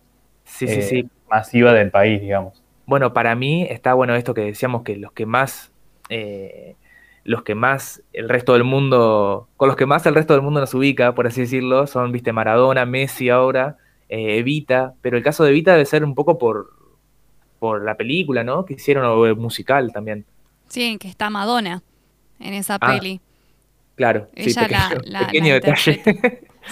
[0.61, 2.62] eh, masiva del país, digamos.
[2.87, 5.72] Bueno, para mí está bueno esto que decíamos que los que más,
[6.09, 6.77] eh,
[7.25, 10.61] los que más el resto del mundo, con los que más el resto del mundo
[10.61, 15.43] nos ubica, por así decirlo, son, viste, Maradona, Messi ahora, eh, Evita, pero el caso
[15.43, 16.71] de Evita debe ser un poco por,
[17.59, 18.65] por la película, ¿no?
[18.67, 20.27] Que hicieron o el musical también.
[20.69, 21.83] Sí, en que está Madonna
[22.39, 23.21] en esa ah, peli.
[23.97, 26.03] Claro, sí, pequeño, detalle.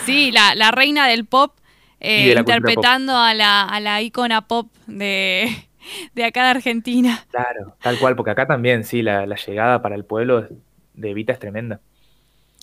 [0.05, 1.55] Sí, la, reina del pop
[2.01, 5.69] eh, interpretando A, la, a la ícona pop de,
[6.25, 7.25] acá de Argentina.
[7.31, 10.49] Claro, tal cual, porque acá también, sí, la, llegada para el pueblo
[10.95, 11.81] de Evita es tremenda.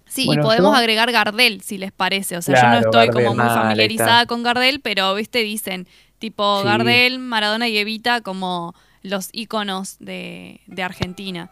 [0.06, 2.36] Sí, y podemos agregar Gardel, si les parece.
[2.36, 7.20] O sea, yo no estoy como muy familiarizada con Gardel, pero, viste, dicen, tipo Gardel,
[7.20, 11.52] Maradona y Evita como los íconos de, de Argentina.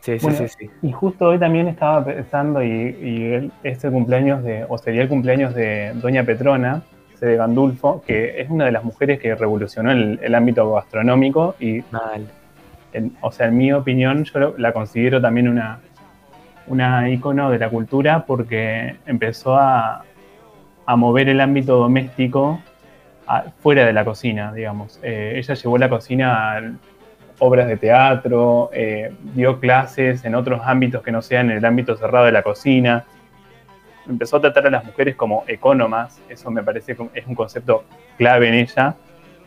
[0.00, 5.02] Sí, sí, sí, Y justo hoy también estaba pensando, y, este cumpleaños de, o sería
[5.02, 6.82] el cumpleaños de Doña Petrona,
[7.26, 11.82] de Gandulfo, que es una de las mujeres que revolucionó el, ámbito gastronómico y,
[13.20, 15.80] o sea, en mi opinión, yo la considero también una,
[16.66, 20.04] una ícono de la cultura porque empezó a,
[20.86, 22.60] a mover el ámbito doméstico
[23.60, 24.98] fuera de la cocina, digamos.
[25.02, 26.78] Eh, ella llevó la cocina al
[27.40, 31.96] obras de teatro, eh, dio clases en otros ámbitos que no sean en el ámbito
[31.96, 33.04] cerrado de la cocina.
[34.10, 37.84] Empezó a tratar a las mujeres como economas, eso me parece que es un concepto
[38.18, 38.96] clave en ella.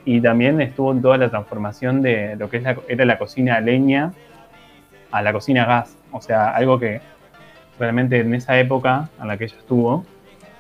[0.06, 4.13] Y también estuvo en toda la transformación de lo que era la cocina a leña
[5.13, 5.95] a la cocina gas.
[6.12, 6.99] O sea, algo que
[7.80, 10.06] realmente en esa época en la que ella estuvo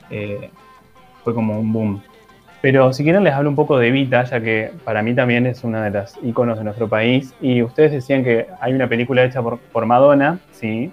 [0.09, 0.49] eh,
[1.23, 2.03] fue como un boom.
[2.61, 5.65] Pero si quieren les hablo un poco de Evita, ya que para mí también es
[5.65, 7.33] una de las iconos de nuestro país.
[7.41, 10.91] Y ustedes decían que hay una película hecha por, Madonna, sí.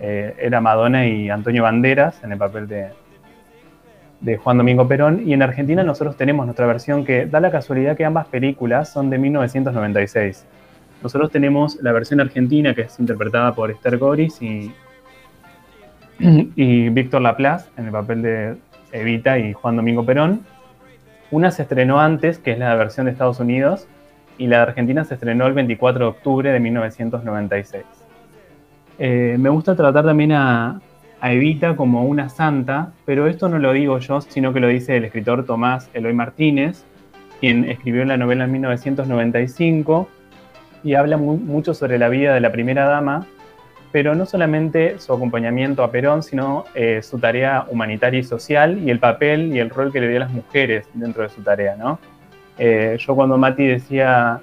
[0.00, 5.22] Eh, era Madonna y Antonio Banderas en el papel de, Juan Domingo Perón.
[5.26, 9.10] Y en Argentina nosotros tenemos nuestra versión que da la casualidad que ambas películas son
[9.10, 10.46] de 1996.
[11.02, 14.72] Nosotros tenemos la versión argentina que es interpretada por Esther Goris y,
[16.18, 18.56] y Víctor Laplace en el papel de
[18.92, 20.44] Evita y Juan Domingo Perón.
[21.30, 23.86] Una se estrenó antes, que es la versión de Estados Unidos,
[24.38, 27.97] y la de Argentina se estrenó el 24 de octubre de 1996.
[28.98, 30.80] Eh, me gusta tratar también a,
[31.20, 35.04] Evita como una santa, pero esto no lo digo yo, sino que lo dice el
[35.04, 36.84] escritor Tomás Eloy Martínez,
[37.40, 40.08] quien escribió la novela en 1995
[40.84, 43.26] y habla mucho sobre la vida de la primera dama
[43.90, 48.90] pero no solamente su acompañamiento a Perón, sino eh, su tarea humanitaria y social y
[48.90, 51.76] el papel y el rol que le dio a las mujeres dentro de su tarea.
[52.58, 54.40] Eh, yo cuando Mati decía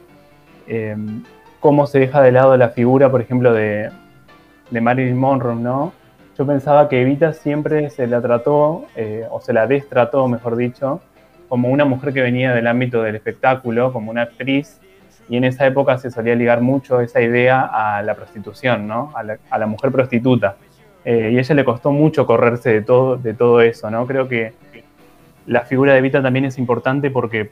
[0.68, 1.24] em,
[1.60, 3.92] cómo se deja de lado la figura, por ejemplo, de,
[4.70, 5.94] de Marilyn Monroe, ¿no?
[6.38, 11.02] Yo pensaba que Evita siempre se la trató, eh, o se la destrató, mejor dicho,
[11.48, 14.82] como una mujer que venía del ámbito del espectáculo, como una actriz,
[15.30, 19.12] y en esa época se solía ligar mucho esa idea a la prostitución, ¿no?
[19.16, 20.58] A la, mujer prostituta.
[21.04, 24.06] Eh, y a ella le costó mucho correrse de todo, de todo eso, ¿no?
[24.06, 24.54] Creo que
[25.48, 27.52] la figura de Evita también es importante porque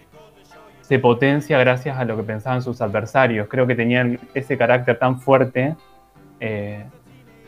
[0.82, 3.48] se potencia gracias a lo que pensaban sus adversarios.
[3.48, 5.76] Creo que tenían ese carácter tan fuerte
[6.40, 6.84] eh,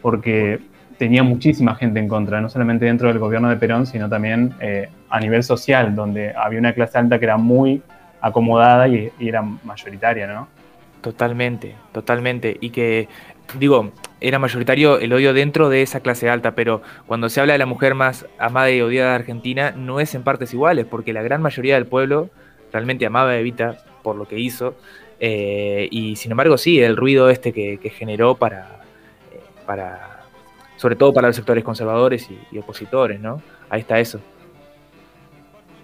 [0.06, 0.60] porque
[1.00, 4.88] tenía muchísima gente en contra, no solamente dentro del gobierno de Perón, sino también eh,
[5.10, 7.82] a nivel social, donde había una clase alta que era muy
[8.22, 10.48] acomodada y, era mayoritaria, ¿no?
[11.02, 12.56] Totalmente, totalmente.
[12.62, 13.08] Y que,
[13.58, 17.60] digo, era mayoritario el odio dentro de esa clase alta, pero cuando se habla de
[17.60, 21.24] la mujer más amada y odiada de Argentina, no es en partes iguales, porque la
[21.24, 22.30] gran mayoría del pueblo
[22.72, 24.76] realmente amaba a Evita por lo que hizo.
[25.20, 28.85] Eh, y sin embargo, sí, el ruido este que, generó para,
[29.66, 30.16] para
[30.78, 33.42] sobre todo para los sectores conservadores y, opositores, ¿no?
[33.70, 34.20] Ahí está eso.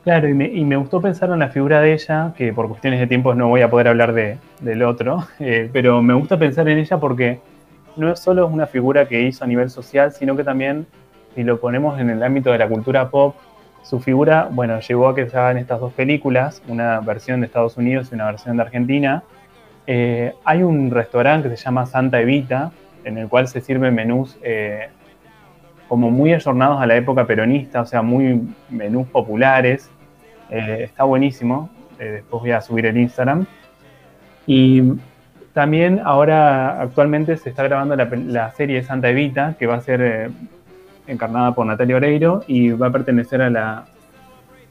[0.04, 3.36] Claro, y me, gustó pensar en la figura de ella, que por cuestiones de tiempo
[3.36, 7.00] no voy a poder hablar de, del otro, eh, pero me gusta pensar en ella
[7.00, 7.40] porque
[7.96, 10.88] no es solo una figura que hizo a nivel social, sino que también,
[11.36, 13.36] si lo ponemos en el ámbito de la cultura pop,
[13.84, 17.78] su figura, bueno, llegó a que se hagan estas dos películas, una versión de Estados
[17.78, 19.24] Unidos y una versión de Argentina.
[19.88, 22.72] Eh, hay un restaurante que se llama Santa Evita,
[23.04, 24.90] en el cual se sirven menús eh,
[25.88, 29.90] como muy ayornados a la época peronista, o sea, muy menús populares.
[30.50, 31.70] Eh, está buenísimo.
[32.00, 33.46] Eh, después voy a subir el Instagram.
[34.48, 34.94] Y
[35.54, 40.32] también ahora actualmente se está grabando la, serie de Santa Evita, que va a ser
[41.08, 43.86] encarnada por Natalia Oreiro y va a pertenecer a la,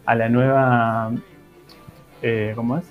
[0.07, 1.13] a la nueva...
[2.55, 2.85] ¿Cómo es?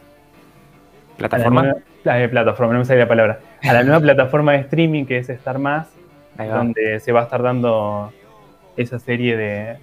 [1.17, 1.75] ¿Plataforma?
[2.03, 5.59] plataforma, no me sale la palabra a la nueva plataforma de streaming que es Star
[5.59, 5.87] Más,
[6.37, 8.13] donde se va a estar dando
[8.77, 9.77] esa serie de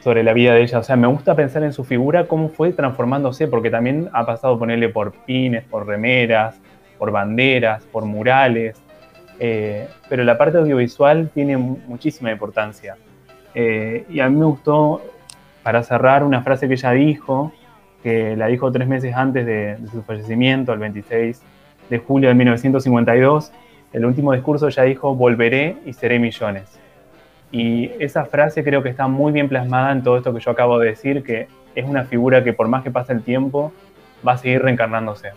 [0.00, 0.78] sobre la vida de ella.
[0.78, 4.58] O sea, me gusta pensar en su figura, cómo fue transformándose, porque también ha pasado
[4.58, 6.58] ponerle por pines, por remeras,
[6.98, 8.80] por banderas, por murales.
[9.38, 12.96] Eh, pero la parte audiovisual tiene muchísima importancia.
[13.54, 15.02] Eh, y a mí me gustó,
[15.62, 17.52] para cerrar, una frase que ella dijo,
[18.02, 21.42] que la dijo tres meses antes de, de su fallecimiento, el 26
[21.90, 23.52] de julio de 1952,
[23.92, 26.78] el último discurso ya dijo, volveré y seré millones.
[27.52, 30.78] Y esa frase creo que está muy bien plasmada en todo esto que yo acabo
[30.78, 33.72] de decir, que es una figura que por más que pase el tiempo,
[34.26, 35.30] va a seguir reencarnándose.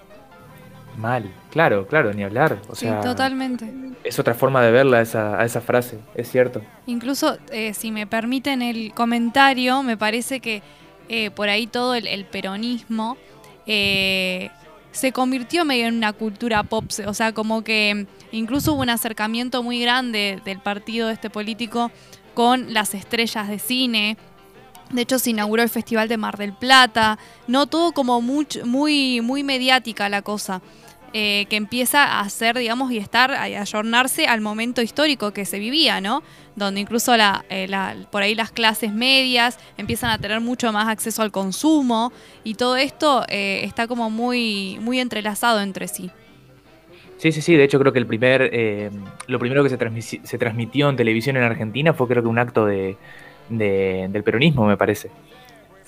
[0.98, 2.58] Mal, claro, claro, ni hablar.
[2.70, 3.68] O sí, totalmente.
[4.04, 6.62] Es otra forma de verla esa, a esa frase, es cierto.
[6.86, 10.62] Incluso, eh, si me permiten el comentario, me parece que
[11.10, 13.18] eh, por ahí todo el, peronismo
[13.66, 14.52] eh,
[14.94, 19.64] se convirtió medio en una cultura pop, o sea, como que incluso hubo un acercamiento
[19.64, 21.92] muy grande del partido de este político
[22.34, 24.18] con las estrellas de cine.
[24.92, 27.18] De hecho, se inauguró el Festival de Mar del Plata.
[27.48, 30.62] No todo como muy, muy, muy mediática la cosa.
[31.16, 35.60] Eh, que empieza a hacer, digamos, y estar, a ayornarse al momento histórico que se
[35.60, 36.24] vivía, ¿no?
[36.56, 41.22] Donde incluso eh, la, por ahí las clases medias empiezan a tener mucho más acceso
[41.22, 42.12] al consumo
[42.44, 46.10] y todo esto eh, está como muy, muy entrelazado entre sí.
[47.18, 47.56] Sí, sí, sí.
[47.56, 48.52] De hecho, creo que el primer,
[49.28, 52.66] lo primero que se, se, transmitió en televisión en Argentina fue creo que un acto
[52.66, 52.98] de,
[53.50, 55.12] del peronismo, me parece.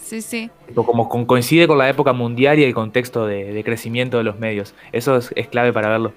[0.06, 0.52] Sí, sí.
[0.76, 4.76] Como coincide con la época mundial y el contexto de, crecimiento de los medios.
[4.92, 6.14] Eso es, clave para verlo.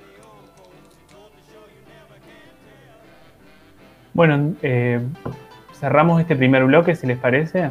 [4.13, 5.01] Bueno, eh,
[5.81, 7.71] cerramos este primer bloque, si les parece.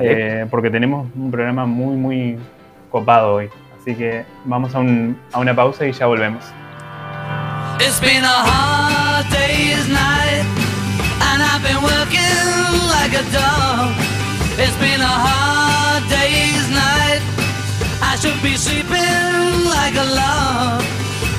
[0.00, 2.38] Eh, porque tenemos un programa muy, muy
[2.90, 3.48] copado hoy.
[3.80, 4.80] Así que vamos a,
[5.32, 6.44] a una pausa y ya volvemos.
[7.78, 10.44] It's been a hard day's night,
[11.20, 14.11] and I've been working like a dog.
[14.58, 17.22] It's been a hard day's night.
[18.02, 20.84] I should be sleeping like a log.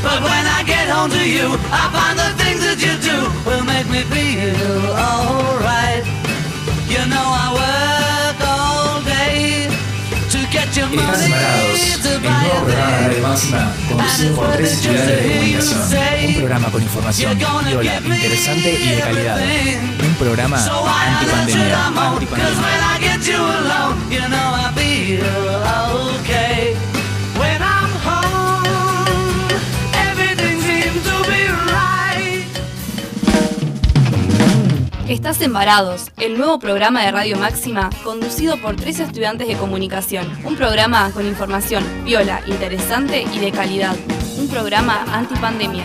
[0.02, 3.64] But when I get home to you, I find the things that you do will
[3.64, 6.04] make me feel alright.
[6.90, 8.03] You know I work
[10.74, 11.30] to get your money
[12.02, 13.54] to buy a thing.
[13.88, 15.80] conducido por tres estudiantes de comunicación.
[16.28, 19.40] Un programa con información viola, interesante y de calidad.
[20.04, 21.88] Un programa antipandemia.
[21.88, 22.54] antipandemia.
[35.08, 40.26] Estás en Varados, el nuevo programa de Radio Máxima conducido por tres estudiantes de comunicación.
[40.46, 43.98] Un programa con información viola, interesante y de calidad.
[44.38, 45.84] Un programa antipandemia.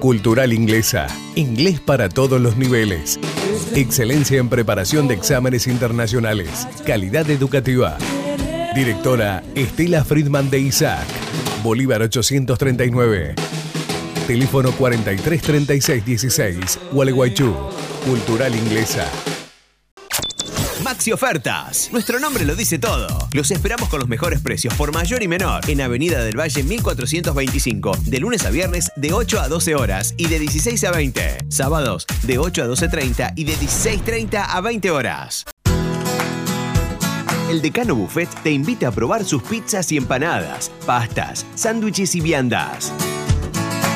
[0.00, 1.06] Cultural Inglesa.
[1.36, 3.20] Inglés para todos los niveles.
[3.76, 6.66] Excelencia en preparación de exámenes internacionales.
[6.84, 7.96] Calidad educativa.
[8.74, 11.06] Directora Estela Friedman de Isaac.
[11.62, 13.36] Bolívar 839.
[14.26, 16.78] Teléfono 433616.
[16.92, 17.54] Gualeguaychú.
[18.06, 19.08] Cultural Inglesa.
[20.82, 21.90] Maxi Ofertas.
[21.92, 23.28] Nuestro nombre lo dice todo.
[23.32, 27.92] Los esperamos con los mejores precios por mayor y menor en Avenida del Valle 1425,
[28.04, 31.38] de lunes a viernes de 8 a 12 horas y de 16 a 20.
[31.48, 35.44] Sábados de 8 a 12.30 y de 16.30 a 20 horas.
[37.48, 42.92] El Decano Buffet te invita a probar sus pizzas y empanadas, pastas, sándwiches y viandas.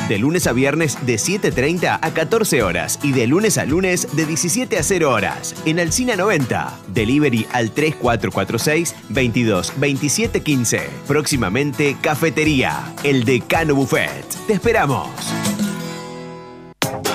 [0.09, 4.24] De lunes a viernes de 7.30 a 14 horas y de lunes a lunes de
[4.24, 5.54] 17 a 0 horas.
[5.64, 6.78] En Alcina 90.
[6.88, 10.90] Delivery al 3446 22 27 15.
[11.09, 12.94] Próximamente Cafetería.
[13.02, 14.26] El Decano Buffet.
[14.46, 15.09] Te esperamos.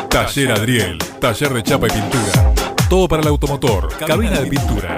[0.09, 0.97] Taller Adriel.
[1.21, 2.53] Taller de chapa y pintura.
[2.89, 3.87] Todo para el automotor.
[4.05, 4.97] Cabina de pintura.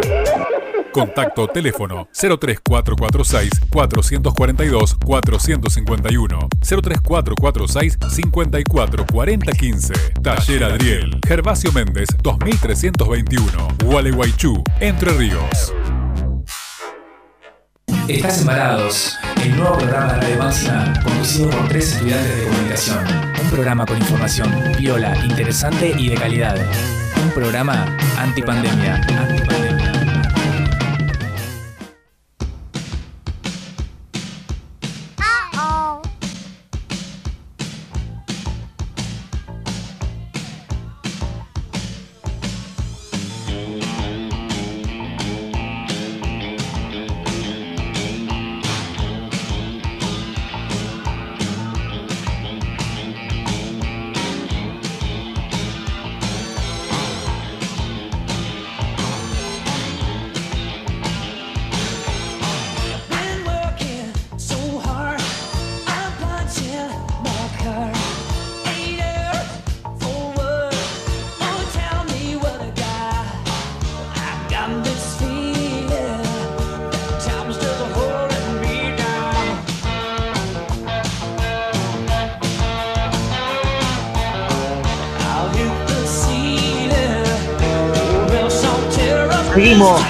[0.93, 15.73] Contacto teléfono 03446 442 451 03446 544015 Taller Adriel Gervasio Méndez 2321 Gualeguaychú Entre Ríos
[18.07, 23.05] Estás embarados, el nuevo programa de Radio Máxima conducido por tres estudiantes de comunicación.
[23.41, 26.57] Un programa con información viola, interesante y de calidad.
[27.23, 28.95] Un programa antipandemia.
[28.95, 29.72] antipandemia.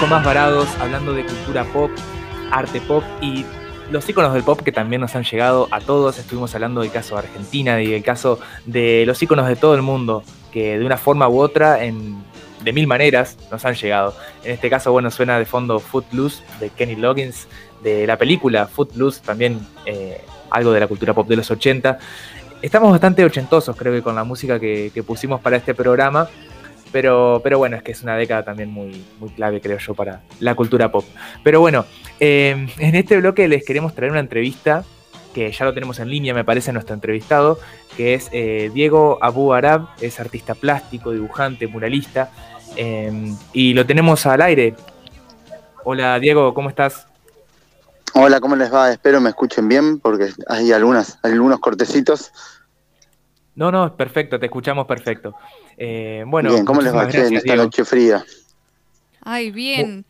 [0.08, 1.90] Más varados, hablando de cultura pop,
[2.50, 3.44] arte pop y
[3.90, 6.18] los íconos del pop que también nos han llegado a todos.
[6.18, 9.82] Estuvimos hablando del caso de Argentina y del caso de los íconos de todo el
[9.82, 12.22] mundo, que de una forma u otra, en,
[12.62, 14.14] de mil maneras, nos han llegado.
[14.42, 17.46] En este caso, bueno, suena de fondo Footloose de Kenny Loggins,
[17.82, 21.98] de la película Footloose, también eh, algo de la cultura pop de los 80.
[22.60, 26.28] Estamos bastante ochentosos, creo que, con la música que, que pusimos para este programa.
[26.94, 30.20] Pero, pero bueno, es que es una década también muy, muy clave, creo yo, para
[30.38, 31.04] la cultura pop.
[31.42, 31.86] Pero bueno,
[32.20, 34.84] eh, en este bloque les queremos traer una entrevista
[35.34, 37.58] que ya lo tenemos en línea, me parece, nuestro entrevistado,
[37.96, 42.30] que es eh, Diego Abu Arab, es artista plástico, dibujante, muralista,
[42.76, 43.10] eh,
[43.52, 44.76] y lo tenemos al aire.
[45.82, 47.08] Hola Diego, ¿cómo estás?
[48.12, 48.92] Hola, ¿cómo les va?
[48.92, 52.30] Espero me escuchen bien porque hay algunas, algunos cortecitos.
[53.56, 55.34] No, no, perfecto, te escuchamos perfecto.
[55.76, 57.64] Eh, bueno, bien, ¿cómo les va che, en gracias, esta Diego.
[57.64, 58.28] noche fría?
[59.20, 60.04] Ay, bien.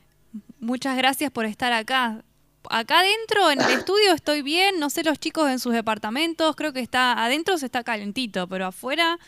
[0.60, 2.24] Muchas gracias por estar acá.
[2.70, 6.72] Acá adentro en el estudio estoy bien, no sé los chicos en sus departamentos, creo
[6.72, 9.18] que está adentro se está calentito, pero afuera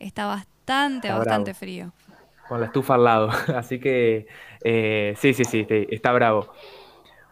[0.00, 1.54] está bastante, Está bastante bravo.
[1.54, 1.92] frío.
[2.46, 3.30] con la estufa al lado.
[3.56, 4.26] Así que
[4.64, 6.52] eh, sí, sí, sí, sí, está bravo.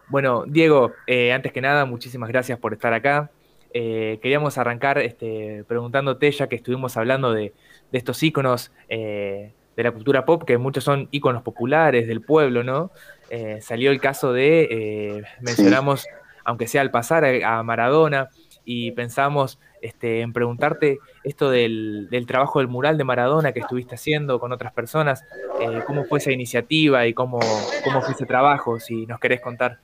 [0.07, 3.31] Bueno, Diego, eh, antes que nada, muchísimas gracias por estar acá.
[3.73, 7.53] Eh, queríamos arrancar este, preguntándote, ya que estuvimos hablando de,
[7.91, 12.63] de estos íconos eh, de la cultura pop, que muchos son íconos populares del pueblo,
[12.63, 12.91] ¿no?
[13.29, 16.05] Eh, salió el caso de, eh, mencionamos,
[16.43, 18.29] aunque sea al pasar, a, a Maradona,
[18.65, 23.95] y pensamos este, en preguntarte esto del, del trabajo del mural de Maradona que estuviste
[23.95, 25.23] haciendo con otras personas,
[25.59, 27.39] eh, cómo fue esa iniciativa y cómo,
[27.83, 29.79] cómo fue ese trabajo, si nos querés contar.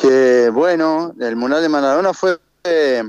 [0.00, 3.02] Que bueno, el mural de Maradona fue, eh,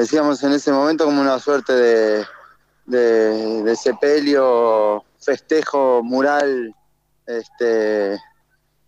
[0.00, 2.26] decíamos en ese momento, como una suerte de,
[2.86, 6.74] de, de sepelio, festejo, mural,
[7.26, 8.18] este,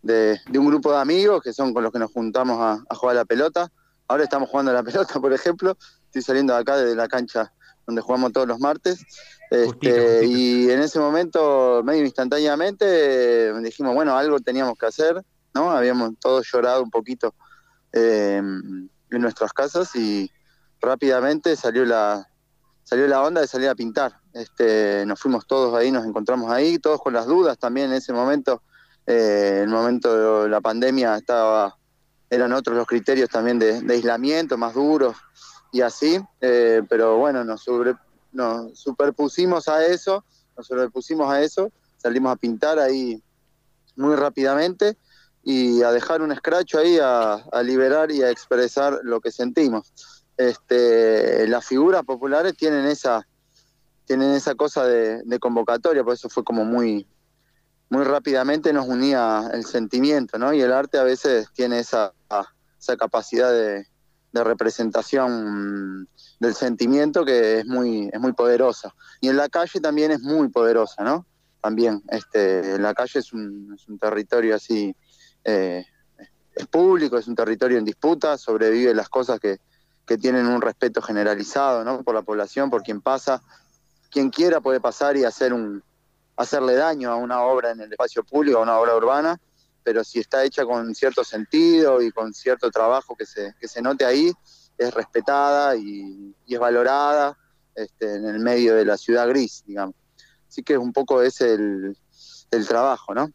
[0.02, 2.94] de, de un grupo de amigos que son con los que nos juntamos a, a
[2.94, 3.70] jugar a la pelota.
[4.08, 5.76] Ahora estamos jugando a la pelota, por ejemplo.
[6.06, 7.52] Estoy saliendo de acá de la cancha
[7.86, 9.04] donde jugamos todos los martes.
[9.50, 15.70] Este, Y en ese momento, medio instantáneamente, dijimos, bueno, algo teníamos que hacer, ¿no?
[15.70, 17.34] Habíamos todos llorado un poquito
[17.92, 20.30] eh, en nuestras casas y
[20.82, 22.28] rápidamente salió la,
[22.82, 24.20] salió la onda de salir a pintar.
[24.34, 28.12] Este, nos fuimos todos ahí, nos encontramos ahí, todos con las dudas también en ese
[28.12, 28.62] momento.
[29.06, 31.76] Eh, en el momento de la pandemia estaba,
[32.28, 35.16] eran otros los criterios también de, aislamiento, más duros
[35.72, 37.94] y así, eh, pero bueno, nos, sobre,
[38.74, 40.24] superpusimos a eso,
[40.56, 43.22] nos sobrepusimos a eso, salimos a pintar ahí
[43.96, 44.96] muy rápidamente
[45.42, 49.92] y a dejar un escracho ahí, a liberar y a expresar lo que sentimos.
[50.48, 53.26] Este, las figuras populares tienen esa,
[54.06, 57.06] tienen esa cosa de, convocatoria, por eso fue como muy,
[57.88, 60.52] muy rápidamente nos unía el sentimiento, ¿no?
[60.52, 62.12] Y el arte a veces tiene esa,
[62.80, 63.86] esa capacidad de,
[64.32, 66.06] de representación mm,
[66.40, 68.92] del sentimiento que es muy, es muy poderosa.
[69.20, 71.24] Y en la calle también es muy poderosa, ¿no?
[71.60, 74.96] También, este, la calle es un, es un territorio así,
[75.44, 75.84] eh,
[76.56, 79.60] es público, es un territorio en disputa, sobrevive las cosas que,
[80.06, 82.02] que tienen un respeto generalizado, ¿no?
[82.02, 83.42] Por la población, por quien pasa,
[84.10, 85.82] quien quiera puede pasar y hacer un,
[86.36, 89.40] hacerle daño a una obra en el espacio público, a una obra urbana,
[89.82, 93.82] pero si está hecha con cierto sentido y con cierto trabajo que se, que se
[93.82, 94.32] note ahí,
[94.78, 97.36] es respetada y, y es valorada
[97.74, 99.94] este, en el medio de la ciudad gris, digamos.
[100.48, 101.96] Así que un poco es el,
[102.50, 103.30] el trabajo, ¿no?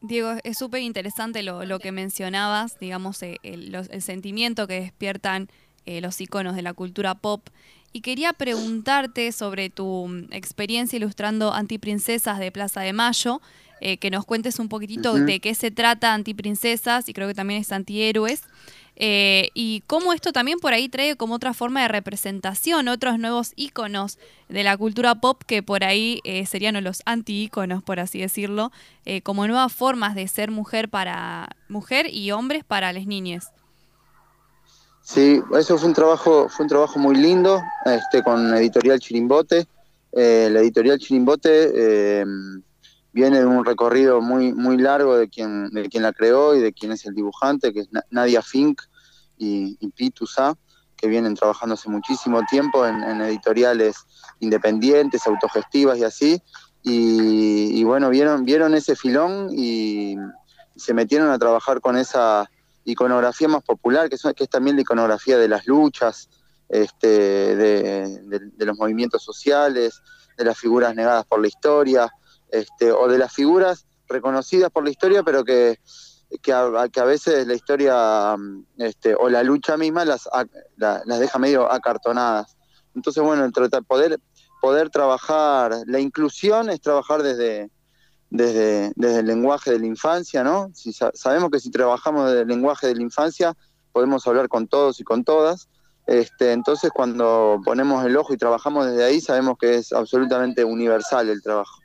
[0.00, 4.80] Diego, es súper interesante lo, lo, que mencionabas, digamos, eh, el, los, el, sentimiento que
[4.80, 5.48] despiertan
[5.86, 7.48] eh, los iconos de la cultura pop.
[7.92, 13.40] Y quería preguntarte sobre tu mm, experiencia ilustrando Antiprincesas de Plaza de Mayo,
[13.80, 15.24] eh, que nos cuentes un poquitito uh -huh.
[15.24, 18.42] de qué se trata Antiprincesas y creo que también es Antihéroes.
[19.00, 23.52] Eh, y cómo esto también por ahí trae como otra forma de representación, otros nuevos
[23.54, 24.18] íconos
[24.48, 28.72] de la cultura pop que por ahí eh, serían los anti-íconos, por así decirlo,
[29.04, 33.52] eh, como nuevas formas de ser mujer para mujer y hombres para las niñas.
[35.00, 39.68] Sí, eso fue un trabajo, fue un trabajo muy lindo, este, con Editorial Chirimbote.
[40.10, 42.24] Eh, la Editorial Chirimbote
[43.12, 46.72] viene de un recorrido muy, muy largo de quien, de quien la creó y de
[46.72, 48.82] quien es el dibujante, que es Nadia Fink
[49.36, 50.56] y, y Pitu Sa,
[50.98, 53.96] que vienen trabajando hace muchísimo tiempo en, editoriales
[54.40, 56.42] independientes, autogestivas y así.
[56.82, 60.16] Y, bueno, vieron, vieron ese filón y
[60.76, 62.50] se metieron a trabajar con esa
[62.84, 66.30] iconografía más popular, que es, también la iconografía de las luchas,
[66.68, 70.00] este, de los movimientos sociales,
[70.36, 72.10] de las figuras negadas por la historia,
[72.50, 75.78] este, o de las figuras reconocidas por la historia, pero que,
[76.42, 78.36] que, a, veces la historia
[78.78, 80.28] este, o la lucha misma las,
[80.76, 82.56] la, las deja medio acartonadas.
[82.94, 83.48] Entonces, bueno,
[83.86, 84.18] poder,
[84.60, 87.70] poder trabajar, la inclusión es trabajar desde,
[88.30, 90.70] desde, desde el lenguaje de la infancia, ¿no?
[91.14, 93.54] Sabemos que si trabajamos desde el lenguaje de la infancia,
[93.92, 95.68] podemos hablar con todos y con todas.
[96.06, 101.28] Este, entonces, cuando ponemos el ojo y trabajamos desde ahí, sabemos que es absolutamente universal
[101.28, 101.78] el trabajo.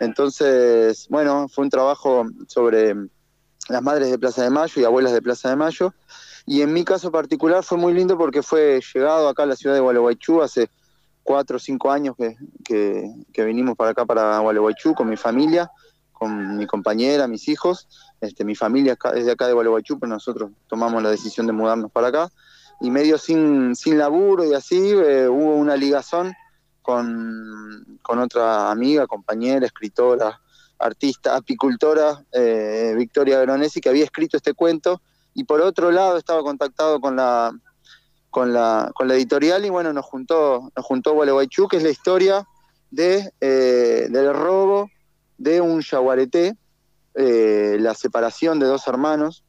[0.00, 2.94] Entonces, bueno, fue un trabajo sobre
[3.68, 5.94] las madres de Plaza de Mayo y abuelas de Plaza de Mayo.
[6.46, 9.74] Y en mi caso particular fue muy lindo porque fue llegado acá a la ciudad
[9.74, 10.68] de Gualeguaychú hace
[11.22, 12.36] cuatro o cinco años que,
[13.32, 15.70] que, vinimos para acá, para Gualeguaychú, con mi familia,
[16.12, 17.88] con mi compañera, mis hijos.
[18.20, 21.90] Este, mi familia es de acá de Gualeguaychú, pero nosotros tomamos la decisión de mudarnos
[21.90, 22.28] para acá.
[22.80, 26.34] Y medio sin, sin laburo y así, eh, hubo una ligazón
[26.84, 30.38] con, con, otra amiga, compañera, escritora,
[30.78, 35.00] artista, apicultora, eh, Victoria Veronesi, que había escrito este cuento,
[35.32, 37.52] y por otro lado estaba contactado con la,
[38.28, 41.88] con la, con la editorial y bueno, nos juntó, nos juntó Gualeguaychú, que es la
[41.88, 42.46] historia
[42.90, 44.90] de, eh, del robo
[45.38, 46.54] de un yaguareté,
[47.14, 49.42] eh, la separación de dos hermanos,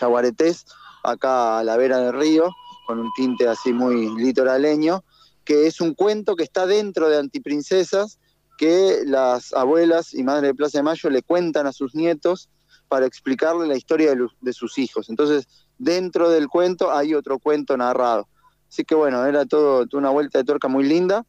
[0.00, 0.66] yaguaretés,
[1.04, 2.50] acá a la vera del río,
[2.88, 5.04] con un tinte así muy litoraleño,
[5.44, 8.18] que es un cuento que está dentro de Antiprincesas,
[8.56, 12.48] que las abuelas y madres de Plaza de Mayo le cuentan a sus nietos
[12.88, 15.08] para explicarle la historia de, de, sus hijos.
[15.08, 18.28] Entonces, dentro del cuento hay otro cuento narrado.
[18.74, 21.24] Así que bueno, era todo, una vuelta de tuerca muy linda.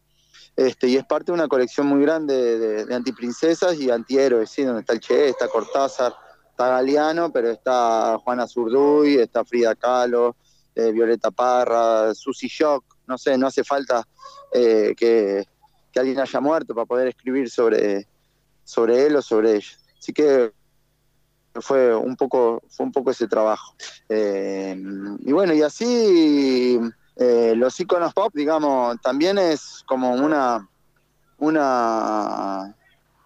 [0.56, 4.64] Este, y es parte de una colección muy grande de, antiprincesas y antihéroes, ¿sí?
[4.64, 6.16] donde está el Che, está Cortázar,
[6.50, 10.36] está Galeano, pero está Juana Zurduy, está Frida Kahlo,
[10.74, 14.08] eh, Violeta Parra, Susy Shock, no sé, no hace falta
[14.54, 15.44] eh, que,
[15.96, 18.06] alguien haya muerto para poder escribir sobre,
[18.66, 19.78] sobre él o sobre ella.
[19.98, 20.52] Así que
[21.62, 23.76] fue un poco, fue un poco ese trabajo.
[24.10, 24.76] Eh,
[25.20, 26.78] y bueno, y así
[27.16, 30.68] eh, los iconos pop, digamos, también es como una,
[31.38, 32.76] una,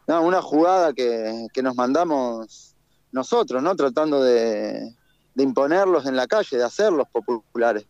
[0.05, 2.75] una jugada que, que nos mandamos
[3.11, 3.75] nosotros, ¿no?
[3.75, 4.93] Tratando de,
[5.33, 7.85] de imponerlos en la calle, de hacerlos populares.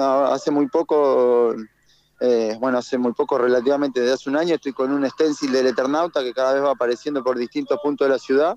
[0.00, 1.54] Hace muy poco,
[2.20, 5.66] eh, bueno, hace muy poco, relativamente desde hace un año, estoy con un stencil del
[5.66, 8.54] Eternauta que cada vez va apareciendo por distintos puntos de la ciudad.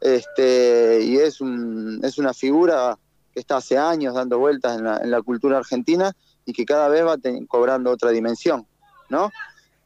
[0.00, 2.98] Este, y es, un, es una figura
[3.32, 6.12] que está hace años dando vueltas en la, en la cultura argentina
[6.44, 7.16] y que cada vez va
[7.48, 8.66] cobrando otra dimensión,
[9.08, 9.30] ¿no?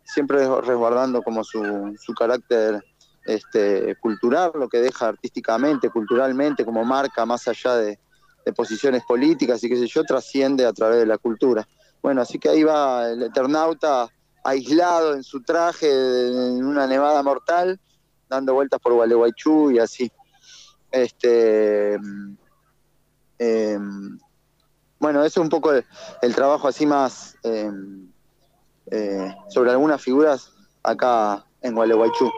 [0.05, 2.85] Siempre resguardando como su, su carácter
[3.25, 7.99] este, cultural, lo que deja artísticamente, culturalmente, como marca más allá de,
[8.45, 11.67] de posiciones políticas y qué sé yo, trasciende a través de la cultura.
[12.03, 14.09] Bueno, así que ahí va el Eternauta
[14.45, 17.81] aislado en su traje, en una nevada mortal,
[18.29, 20.13] dando vueltas por Gualeguaychú y así.
[20.91, 21.99] Este,
[23.39, 23.79] eh,
[25.01, 27.71] bueno, eso es un poco el, trabajo así más eh,
[28.91, 32.31] eh, sobre algunas figuras acá en Gualeguaychú.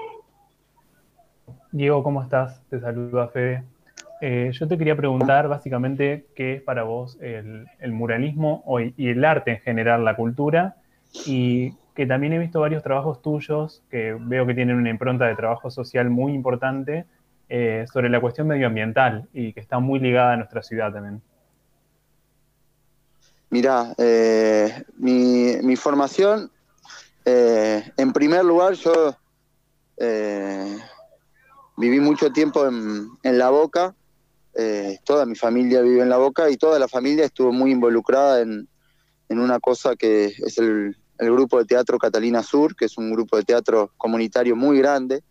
[1.73, 2.63] Diego, ¿cómo estás?
[2.71, 3.65] Te saluda Fede.
[4.21, 8.65] Eh, yo te quería preguntar básicamente qué es para vos el, muralismo
[8.97, 10.77] y el arte en general, la cultura,
[11.27, 15.35] y que también he visto varios trabajos tuyos que veo que tienen una impronta de
[15.35, 17.05] trabajo social muy importante
[17.49, 21.23] eh, sobre la cuestión medioambiental y que está muy ligada a nuestra ciudad también.
[23.51, 26.51] Mirá, eh, mi, formación,
[27.25, 29.15] en primer lugar, yo
[31.77, 33.95] viví mucho tiempo en La Boca,
[34.59, 38.41] eh, toda mi familia vive en La Boca y toda la familia estuvo muy involucrada
[38.41, 38.69] en,
[39.29, 43.13] en una cosa que es el, el grupo de teatro Catalina Sur, que es un
[43.13, 45.23] grupo de teatro comunitario muy grande.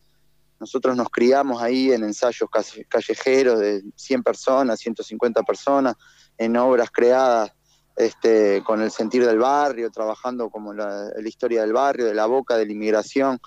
[0.59, 5.95] Nosotros nos criamos ahí en ensayos calle- callejeros de 100 personas, 150 personas,
[6.37, 7.51] en obras creadas
[7.97, 12.57] este, con el sentir del barrio, trabajando como la, historia del barrio, de la boca,
[12.57, 13.39] de la inmigración,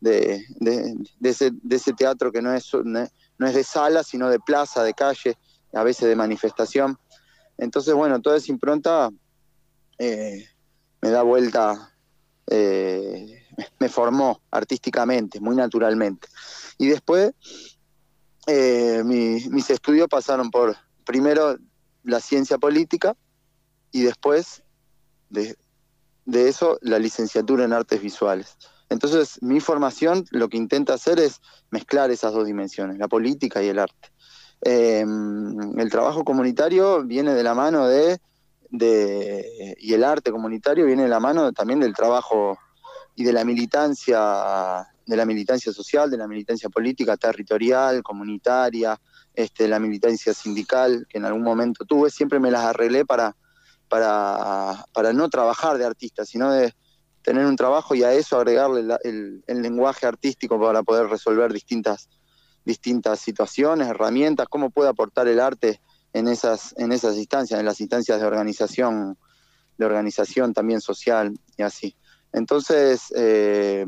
[0.00, 3.64] de, de- de ese, de ese teatro que no es, no es- no es de
[3.64, 5.36] sala, sino de plaza, de calle,
[5.72, 6.98] a veces de manifestación.
[7.58, 9.10] Entonces, bueno, toda esa impronta
[9.98, 10.46] eh,
[11.00, 11.92] me da vuelta,
[12.50, 13.46] eh,
[13.78, 16.28] me formó artísticamente, muy naturalmente.
[16.78, 17.32] Y después,
[18.46, 21.56] eh, mi- mis estudios pasaron por, primero,
[22.02, 23.16] la ciencia política,
[23.90, 24.62] y después
[25.30, 25.56] de,
[26.24, 28.56] de eso la licenciatura en artes visuales.
[28.88, 33.68] Entonces mi formación lo que intenta hacer es mezclar esas dos dimensiones, la política y
[33.68, 34.10] el arte.
[34.62, 35.04] Eh,
[35.76, 38.18] el trabajo comunitario viene de la mano de,
[38.70, 42.58] de- y el arte comunitario viene de la mano también del trabajo
[43.14, 48.98] y de la militancia, de la militancia social, de la militancia política, territorial, comunitaria,
[49.34, 53.36] este, la militancia sindical que en algún momento tuve, siempre me las arreglé para,
[53.88, 56.74] para, para no trabajar de artista, sino de
[57.24, 62.08] tener un trabajo y a eso agregarle el lenguaje artístico para poder resolver distintas,
[62.64, 65.80] distintas situaciones, herramientas, cómo puede aportar el arte
[66.12, 69.18] en esas, en esas instancias, en las instancias de organización,
[69.76, 71.96] de organización también social y así.
[72.32, 73.84] Entonces, eh,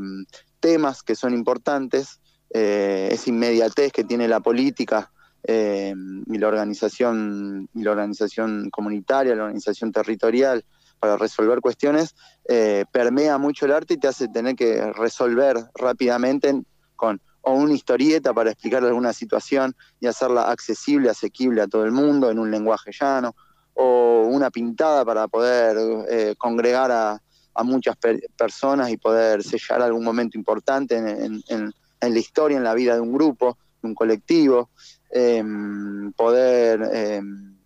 [0.58, 2.20] temas que son importantes,
[2.50, 5.12] eh, esa inmediatez que tiene la política
[5.44, 5.94] eh,
[6.26, 10.64] y la organización y la organización comunitaria, la organización territorial
[10.98, 12.14] para resolver cuestiones,
[12.48, 17.52] eh, permea mucho el arte y te hace tener que resolver rápidamente en- con o
[17.52, 22.40] una historieta para explicar alguna situación y hacerla accesible, asequible a todo el mundo en
[22.40, 23.34] un lenguaje llano,
[23.74, 25.76] o una pintada para poder
[26.10, 27.20] eh, congregar a,
[27.54, 32.64] a muchas per- personas y poder sellar algún momento importante en- en la historia, en
[32.64, 34.70] la vida de un grupo, de un colectivo,
[35.10, 37.56] em, poder em,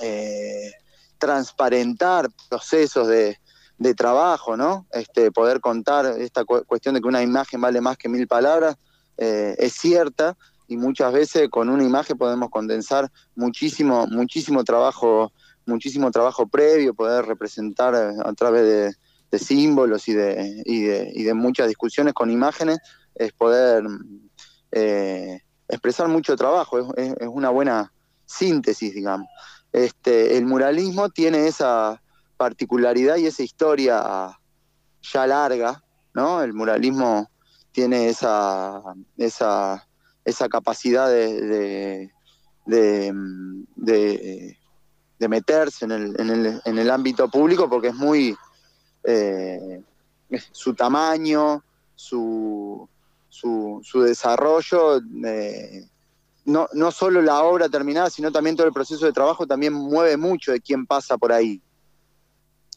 [0.00, 0.70] eh,
[1.26, 3.38] transparentar procesos de,
[3.78, 4.86] de trabajo, ¿no?
[4.90, 8.74] Este, poder contar esta cu- cuestión de que una imagen vale más que mil palabras,
[9.18, 15.30] eh, es cierta y muchas veces con una imagen podemos condensar muchísimo, muchísimo trabajo,
[15.64, 18.64] muchísimo trabajo previo, poder representar eh, a través
[19.30, 22.78] de, símbolos y de, y, de, y de muchas discusiones con imágenes,
[23.14, 23.84] es poder
[24.72, 27.92] eh, expresar mucho trabajo, es- es una buena
[28.26, 29.28] síntesis, digamos.
[29.72, 32.00] Este, el muralismo tiene esa
[32.36, 34.38] particularidad y esa historia
[35.02, 35.82] ya larga,
[36.14, 36.42] ¿no?
[36.42, 37.30] El muralismo
[37.72, 38.82] tiene esa,
[39.16, 39.86] esa,
[40.24, 42.10] esa capacidad de,
[42.66, 43.12] de,
[43.76, 48.36] de, meterse en el, en, el, en el ámbito público porque es muy
[49.04, 49.82] eh,
[50.50, 51.62] su tamaño,
[51.94, 52.88] su,
[53.28, 55.88] su, su desarrollo, eh,
[56.44, 60.16] no, no solo la obra terminada, sino también todo el proceso de trabajo también mueve
[60.16, 61.60] mucho de quién pasa por ahí.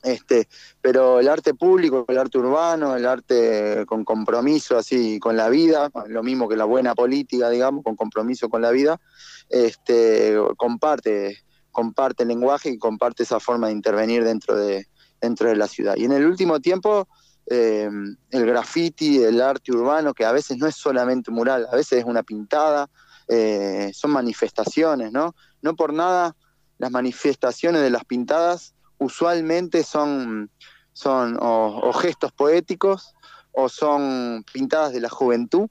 [0.03, 0.47] Este,
[0.81, 5.89] pero el arte público, el arte urbano, el arte con compromiso así con la vida,
[6.07, 9.01] lo mismo que la buena política, digamos, con compromiso con la vida,
[9.49, 11.39] este, comparte,
[11.71, 14.87] comparte el lenguaje y comparte esa forma de intervenir dentro de,
[15.19, 15.95] dentro de la ciudad.
[15.97, 17.07] Y en el último tiempo,
[17.47, 17.89] eh,
[18.29, 22.05] el graffiti, el arte urbano, que a veces no es solamente mural, a veces es
[22.05, 22.89] una pintada,
[23.27, 25.35] eh, son manifestaciones, ¿no?
[25.61, 26.35] No por nada
[26.77, 30.49] las manifestaciones de las pintadas usualmente son,
[30.93, 33.13] son o, gestos poéticos,
[33.51, 35.67] o son pintadas de la juventud,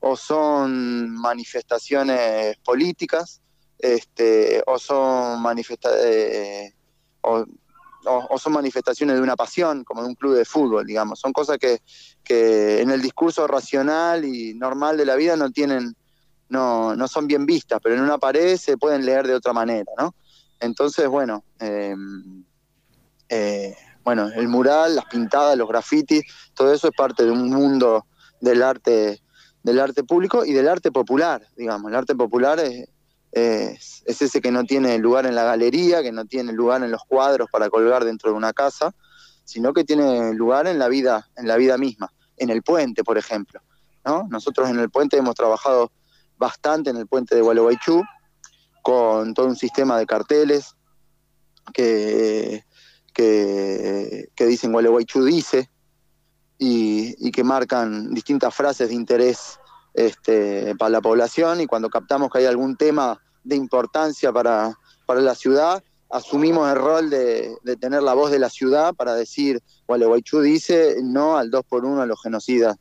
[0.00, 3.40] o son manifestaciones políticas,
[3.78, 5.44] este, o son
[6.04, 6.72] eh,
[8.38, 11.20] son manifestaciones de una pasión, como de un club de fútbol, digamos.
[11.20, 11.80] Son cosas que,
[12.24, 15.94] que en el discurso racional y normal de la vida no tienen,
[16.52, 19.90] no, no son bien vistas, pero en una pared se pueden leer de otra manera,
[19.98, 20.14] ¿no?
[20.60, 21.96] Entonces, bueno, eh,
[23.30, 23.74] eh,
[24.04, 26.22] bueno, el mural, las pintadas, los grafitis,
[26.54, 28.04] todo eso es parte de un mundo
[28.40, 29.22] del arte,
[29.62, 31.90] del arte público y del arte popular, digamos.
[31.90, 32.86] El arte popular es,
[33.32, 36.90] es, es ese que no tiene lugar en la galería, que no tiene lugar en
[36.90, 38.94] los cuadros para colgar dentro de una casa,
[39.44, 43.16] sino que tiene lugar en la vida, en la vida misma, en el puente, por
[43.16, 43.62] ejemplo.
[44.04, 44.26] ¿no?
[44.28, 45.90] Nosotros en el puente hemos trabajado
[46.42, 48.02] bastante en el puente de Gualeguaychú,
[48.82, 50.74] con todo un sistema de carteles
[51.72, 52.64] que,
[53.14, 55.70] que, dicen Gualeguaychú dice
[56.58, 59.60] y, y que marcan distintas frases de interés
[59.94, 64.76] este, para la población y cuando captamos que hay algún tema de importancia para,
[65.06, 69.14] para la ciudad, asumimos el rol de, de tener la voz de la ciudad para
[69.14, 72.76] decir, Gualeguaychú dice no al 2 por 1 a los genocidas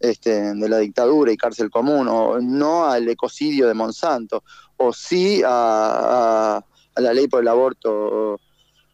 [0.00, 4.42] este, de la dictadura y cárcel común, o no al ecocidio de Monsanto,
[4.76, 6.62] o sí a,
[6.96, 8.40] la ley por el aborto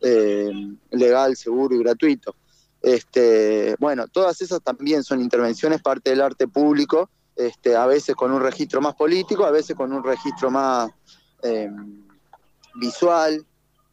[0.01, 0.51] eh,
[0.91, 2.35] legal, seguro y gratuito.
[2.83, 8.33] Este, bueno, todas esas también son intervenciones, parte del arte público, este, a veces con
[8.33, 10.91] un registro más político, a veces con un registro más
[11.43, 11.71] eh,
[12.75, 13.45] visual,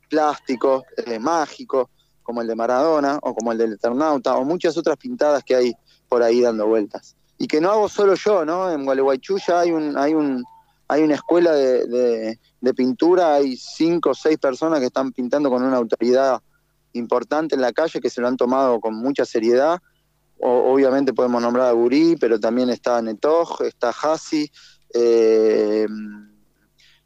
[0.10, 1.90] plástico, eh, mágico,
[2.24, 5.74] como el de Maradona o como el del Eternauta, o muchas otras pintadas que hay
[6.08, 7.16] por ahí dando vueltas.
[7.38, 8.72] Y que no hago solo yo, ¿no?
[8.72, 10.44] En Gualeguaychú ya hay un, hay un,
[10.88, 12.40] hay una escuela de,
[12.76, 16.42] pintura, hay cinco o seis personas que están pintando con una autoridad
[16.94, 19.80] importante en la calle, que se lo han tomado con mucha seriedad.
[20.40, 24.52] Obviamente podemos nombrar a Gurí, pero también está Netoj, está Hassi,
[24.94, 25.88] eh,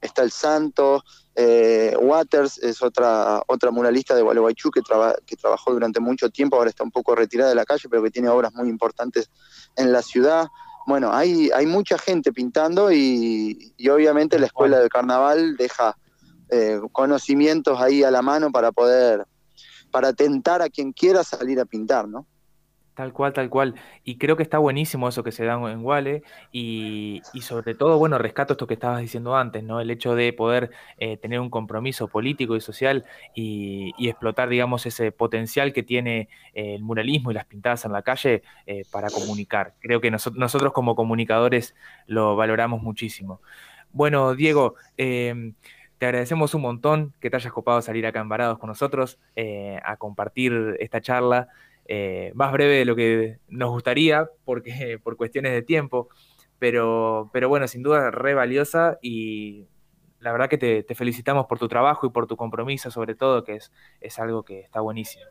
[0.01, 1.03] está El Santo,
[1.35, 6.57] eh, Waters es otra, otra muralista de Gualeguaychú que, traba- que trabajó durante mucho tiempo,
[6.57, 9.29] ahora está un poco retirada de la calle, pero que tiene obras muy importantes
[9.75, 10.47] en la ciudad.
[10.87, 15.95] Bueno, hay, hay mucha gente pintando y, y obviamente la escuela del carnaval deja
[16.49, 19.25] eh, conocimientos ahí a la mano para poder,
[19.91, 22.25] para tentar a quien quiera salir a pintar, ¿no?
[22.93, 23.75] Tal cual, tal cual.
[24.03, 27.97] Y creo que está buenísimo eso que se da en Wale y, y sobre todo,
[27.97, 29.79] bueno, rescato esto que estabas diciendo antes, ¿no?
[29.79, 34.85] El hecho de poder eh, tener un compromiso político y social y, y explotar, digamos,
[34.85, 39.09] ese potencial que tiene eh, el muralismo y las pintadas en la calle eh, para
[39.09, 39.73] comunicar.
[39.79, 41.75] Creo que noso- nosotros como comunicadores
[42.07, 43.41] lo valoramos muchísimo.
[43.93, 45.53] Bueno, Diego, eh,
[45.97, 49.19] te agradecemos un montón que te hayas copado salir acá en Varados con nosotros
[49.83, 51.47] a compartir esta charla
[51.85, 56.09] eh, más breve de lo que nos gustaría porque, por cuestiones de tiempo,
[56.59, 59.65] pero, pero bueno, sin duda re valiosa y
[60.19, 63.43] la verdad que te, te felicitamos por tu trabajo y por tu compromiso sobre todo,
[63.43, 65.25] que es, es algo que está buenísimo.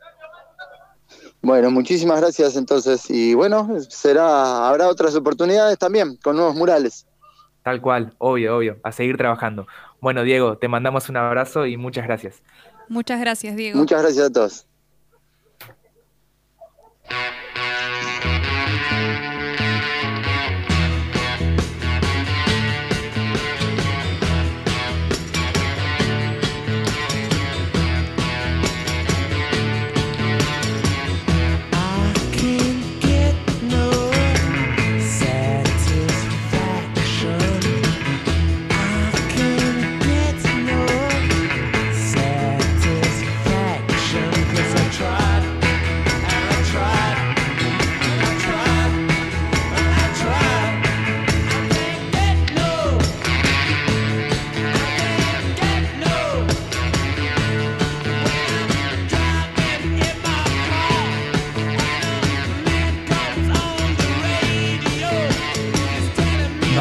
[1.43, 3.09] Bueno, muchísimas gracias entonces.
[3.09, 7.07] Y bueno, será, habrá otras oportunidades también con nuevos murales.
[7.63, 9.67] Tal cual, obvio, obvio, a seguir trabajando.
[10.01, 12.43] Bueno, Diego, te mandamos un abrazo y muchas gracias.
[12.89, 13.79] Muchas gracias, Diego.
[13.79, 14.67] Muchas gracias a todos.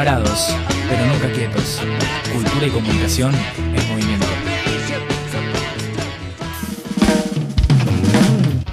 [0.10, 1.80] Pero nunca quietos.
[2.34, 4.26] Cultura y comunicación en movimiento.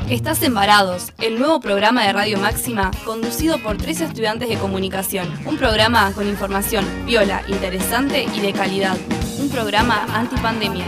[0.08, 5.28] Estás en Varados, el nuevo programa de Radio Máxima conducido por tres estudiantes de comunicación.
[5.44, 8.96] Un programa con información viola, interesante y de calidad.
[9.38, 10.86] Un programa antipandemia.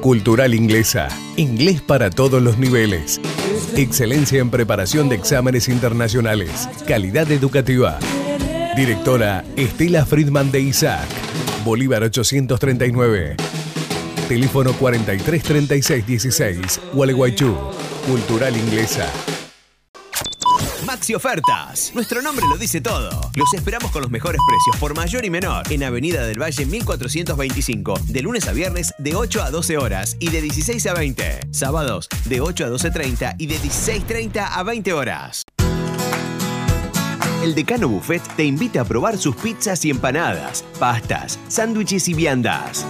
[0.00, 1.06] Cultural Inglesa.
[1.36, 3.20] Inglés para todos los niveles.
[3.76, 6.68] Excelencia en preparación de exámenes internacionales.
[6.86, 7.98] Calidad educativa.
[8.76, 11.08] Directora Estela Friedman de Isaac.
[11.64, 13.36] Bolívar 839.
[14.28, 16.80] Teléfono 433616.
[16.92, 17.56] Gualeguaychú.
[18.06, 19.06] Cultural Inglesa.
[20.98, 21.92] Maxi Ofertas.
[21.94, 23.08] Nuestro nombre lo dice todo.
[23.36, 27.94] Los esperamos con los mejores precios por mayor y menor en Avenida del Valle 1425,
[28.08, 31.40] de lunes a viernes de 8 a 12 horas y de 16 a 20.
[31.52, 35.44] Sábados de 8 a 12.30 y de 16.30 a 20 horas.
[37.44, 42.84] El Decano Buffet te invita a probar sus pizzas y empanadas, pastas, sándwiches y viandas.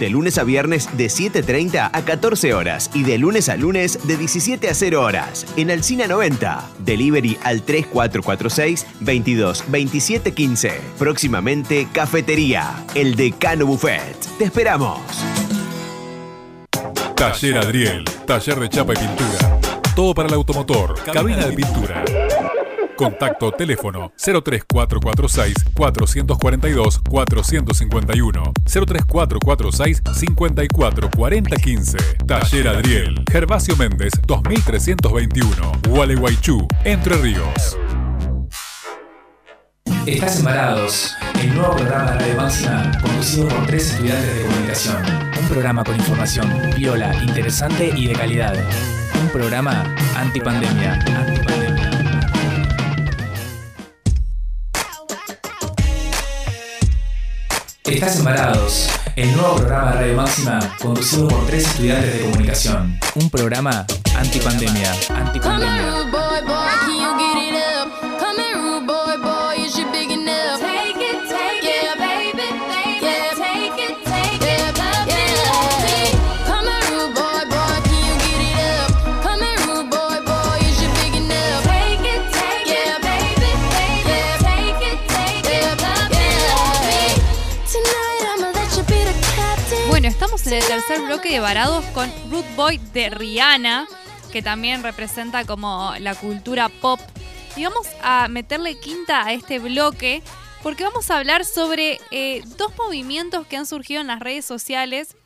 [0.00, 4.16] De lunes a viernes de 7.30 a 14 horas y de lunes a lunes de
[4.16, 5.44] 17 a 0 horas.
[5.58, 6.70] En Alcina 90.
[6.78, 10.80] Delivery al 3446 22 27 15.
[10.98, 12.82] Próximamente Cafetería.
[12.94, 14.16] El Decano Buffet.
[14.38, 15.00] Te esperamos.
[17.14, 19.60] Taller Adriel, taller de chapa y pintura.
[19.94, 22.04] Todo para el automotor, cabina de pintura.
[23.00, 31.96] Contacto teléfono 03446 442 451 03446 544015
[32.26, 37.78] Taller Adriel Gervasio Méndez 2321 Gualeguaychú Entre Ríos
[40.04, 44.96] Estás embarados, el nuevo programa de Máxima conducido por tres estudiantes de comunicación.
[45.40, 48.54] Un programa con información viola, interesante y de calidad.
[49.22, 49.84] Un programa
[50.16, 50.94] antipandemia.
[50.94, 51.59] antipandemia.
[57.90, 62.98] Estás embarados, el nuevo programa de Radio Máxima conducido por tres estudiantes de comunicación.
[63.16, 63.84] Un programa
[64.16, 64.92] antipandemia.
[65.08, 66.09] Antipandemia.
[90.52, 93.86] El tercer bloque de Varados con Root Boy de Rihanna,
[94.32, 96.98] que también representa como la cultura pop.
[97.54, 100.22] Y vamos a meterle quinta a este bloque
[100.62, 105.16] porque vamos a hablar sobre eh, dos movimientos que han surgido en las redes sociales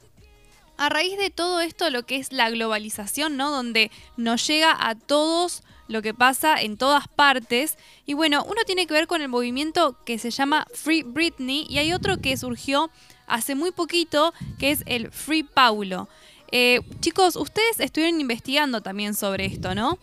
[0.76, 3.50] a raíz de todo esto, lo que es la globalización, ¿no?
[3.50, 7.78] Donde nos llega a todos lo que pasa en todas partes.
[8.04, 11.78] Y bueno, uno tiene que ver con el movimiento que se llama Free Britney y
[11.78, 12.90] hay otro que surgió
[13.26, 16.08] hace muy poquito, que es el Free Paulo.
[16.52, 19.98] Eh, chicos, ustedes estuvieron investigando también sobre esto, ¿no?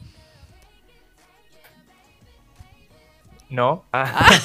[3.49, 3.83] No.
[3.91, 4.29] Ah.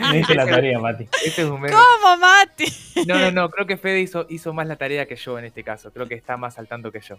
[0.00, 1.04] No hice la tarea, Mati.
[1.24, 1.72] Este es un meme.
[1.74, 2.64] ¿Cómo, Mati?
[3.06, 3.50] No, no, no.
[3.50, 5.92] Creo que Fede hizo, hizo más la tarea que yo en este caso.
[5.92, 7.16] Creo que está más al tanto que yo.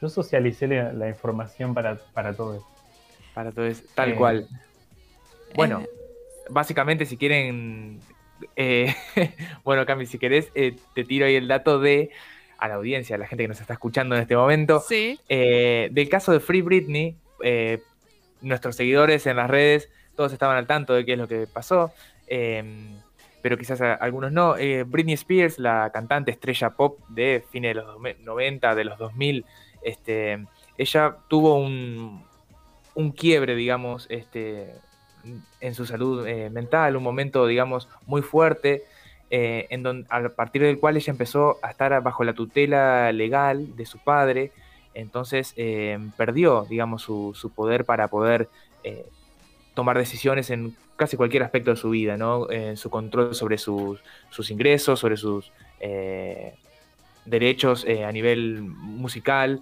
[0.00, 2.66] Yo socialicé la, la información para, para todo eso.
[3.34, 3.82] Para todo eso.
[3.94, 4.48] Tal Eh, cual.
[5.54, 5.82] Bueno,
[6.48, 8.00] básicamente si quieren...
[8.56, 8.94] eh,
[9.64, 12.10] bueno, Cami, si querés, eh, te tiro ahí el dato de
[12.58, 14.80] a la audiencia, a la gente que nos está escuchando en este momento.
[14.80, 15.20] Sí.
[15.28, 17.16] Eh, del caso de Free Britney,
[18.40, 21.92] nuestros seguidores en las redes, todos estaban al tanto de qué es lo que pasó,
[22.26, 22.64] eh,
[23.42, 24.54] pero quizás a- algunos no.
[24.86, 29.44] Britney Spears, la cantante estrella pop de fines de los dos- 90, de los 2000,
[29.82, 30.44] este,
[30.78, 32.24] ella tuvo un,
[32.94, 34.72] un quiebre, digamos, este,
[35.60, 38.84] en su salud eh, mental, un momento, digamos, muy fuerte,
[39.30, 43.76] eh, en don- a partir del cual ella empezó a estar bajo la tutela legal
[43.76, 44.52] de su padre,
[44.94, 48.48] entonces eh, perdió, digamos, su, su poder para poder
[49.74, 52.48] tomar decisiones en casi cualquier aspecto de su vida, ¿no?
[52.50, 54.00] En su control sobre sus,
[54.30, 55.52] sus ingresos, sobre sus
[57.24, 59.60] derechos a nivel musical.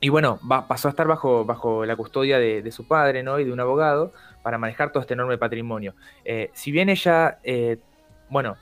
[0.00, 3.38] Y bueno, va- pasó a estar bajo, bajo la custodia de, de su padre ¿no?
[3.40, 5.94] y de un abogado para manejar todo este enorme patrimonio.
[6.24, 7.78] Eh, si bien ella, eh,
[8.28, 8.56] bueno,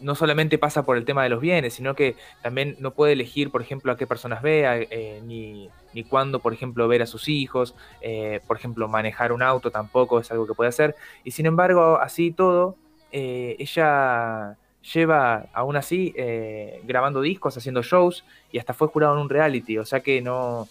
[0.00, 3.50] no solamente pasa por el tema de los bienes, sino que también no puede elegir,
[3.50, 7.28] por ejemplo, a qué personas vea, eh, ni, ni cuándo, por ejemplo, ver a sus
[7.28, 10.96] hijos, eh, por ejemplo, manejar un auto tampoco es algo que puede hacer.
[11.24, 12.76] Y sin embargo, así todo,
[13.12, 14.56] ella
[14.92, 19.78] lleva aún así eh, grabando discos, haciendo shows y hasta fue jurado en un reality,
[19.78, 20.68] o sea que no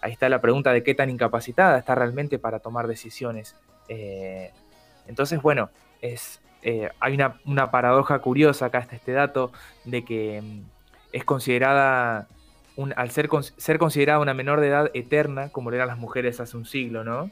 [0.00, 3.56] ahí está la pregunta de qué tan incapacitada está realmente para tomar decisiones.
[3.88, 4.50] Eh,
[5.06, 5.70] entonces, bueno,
[6.02, 9.50] es, eh, hay una, una paradoja curiosa, acá está este dato,
[9.84, 10.60] de que mm,
[11.12, 12.28] es considerada,
[12.76, 16.38] un- al ser, ser considerada una menor de edad eterna, como lo eran las mujeres
[16.38, 17.30] hace un siglo, ¿no?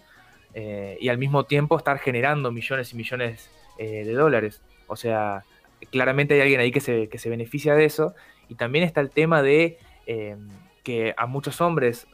[0.54, 4.60] Y al mismo tiempo estar generando millones y millones de dólares.
[4.86, 5.44] O sea,
[5.90, 8.14] claramente hay alguien ahí que se, que se beneficia de eso.
[8.48, 10.36] Y también está el tema de eh,
[10.82, 12.06] que a muchos hombres,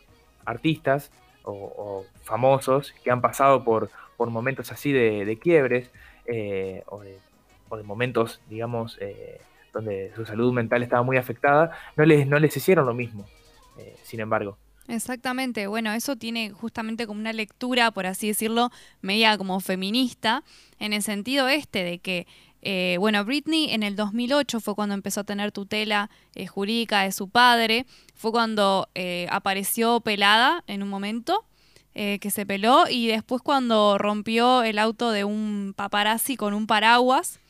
[0.44, 1.10] artistas
[1.42, 5.90] o, famosos, que han pasado por, por momentos así de, quiebres,
[6.26, 7.18] eh, o, de,
[7.84, 9.40] momentos, digamos, eh,
[9.72, 13.26] donde su salud mental estaba muy afectada, no les, no les hicieron lo mismo,
[14.02, 14.58] sin embargo.
[14.88, 18.70] Exactamente, bueno, eso tiene justamente como una lectura, por así decirlo,
[19.02, 20.44] media como feminista,
[20.78, 22.26] en el sentido este de que,
[22.62, 27.12] eh, bueno, Britney en el 2008 fue cuando empezó a tener tutela eh, jurídica de
[27.12, 31.44] su padre, fue cuando eh, apareció pelada en un momento,
[31.94, 37.40] que se peló, y después cuando rompió el auto de un paparazzi con un paraguas,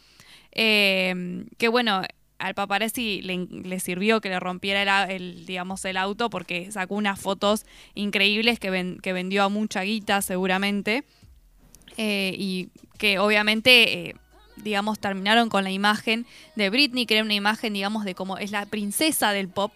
[0.53, 2.01] eh, que bueno,
[2.39, 7.67] al paparazzi le, sirvió que le rompiera el, digamos, el auto porque sacó unas fotos
[7.95, 11.05] increíbles que, ven- que vendió a mucha guita seguramente.
[11.99, 14.15] Y que obviamente,
[14.63, 18.51] digamos, terminaron con la imagen de Britney, que era una imagen, digamos, de cómo es
[18.51, 19.73] la princesa del pop.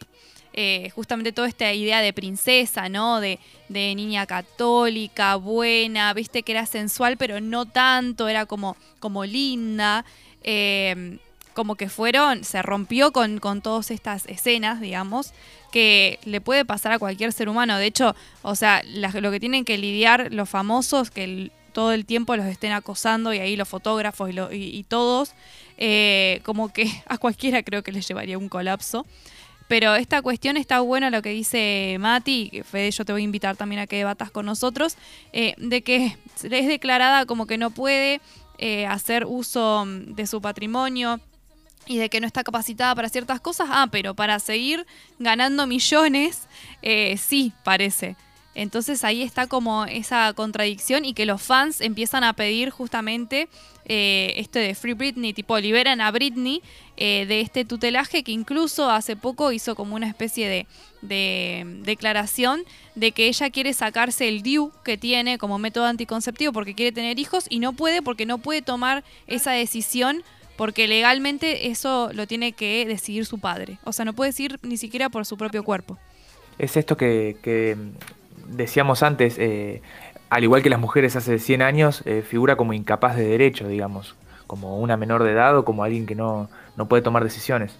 [0.55, 3.21] Eh, justamente toda esta idea de princesa, ¿no?
[3.21, 9.25] De, de niña católica, buena, viste que era sensual, pero no tanto, era como, como
[9.25, 10.05] linda.
[10.43, 11.19] Eh,
[11.55, 15.33] como que fueron, se rompió con, con todas estas escenas, digamos,
[15.71, 17.77] que le puede pasar a cualquier ser humano.
[17.77, 22.05] De hecho, o sea, lo que tienen que lidiar los famosos, que el- todo el
[22.07, 25.33] tiempo los estén acosando y ahí los fotógrafos y, lo- y- todos,
[25.79, 29.07] eh, como que a cualquiera creo que les llevaría un colapso.
[29.69, 33.25] Pero esta cuestión está buena lo que dice Mati, que Fede, yo te voy a
[33.25, 34.97] invitar también a que debatas con nosotros,
[35.33, 38.21] eh, de que es declarada como que no puede
[38.59, 41.21] eh, hacer uso mm, de su patrimonio
[41.87, 44.87] y de que no está capacitada para ciertas cosas, ah, pero para seguir
[45.19, 46.43] ganando millones,
[47.17, 48.15] sí, parece.
[48.55, 53.49] Entonces ahí está como esa contradicción y que los fans empiezan a pedir justamente
[53.87, 56.63] eh, este de Free Britney, tipo liberan a Britney
[56.97, 60.67] eh, de este tutelaje que incluso hace poco hizo como una especie de,
[61.01, 62.63] de declaración
[62.95, 67.19] de que ella quiere sacarse el DIU que tiene como método anticonceptivo porque quiere tener
[67.19, 70.23] hijos y no puede porque no puede tomar esa decisión
[70.57, 73.79] porque legalmente eso lo tiene que decidir su padre.
[73.85, 75.99] O sea, no puede decidir ni siquiera por su propio cuerpo.
[76.59, 77.77] Es esto que, que
[78.49, 79.83] decíamos antes, eh,
[80.31, 84.17] al igual que las mujeres hace 100 años, eh, figura como incapaz de derecho, digamos,
[84.47, 87.79] como una menor de edad o como alguien que no, no puede tomar decisiones.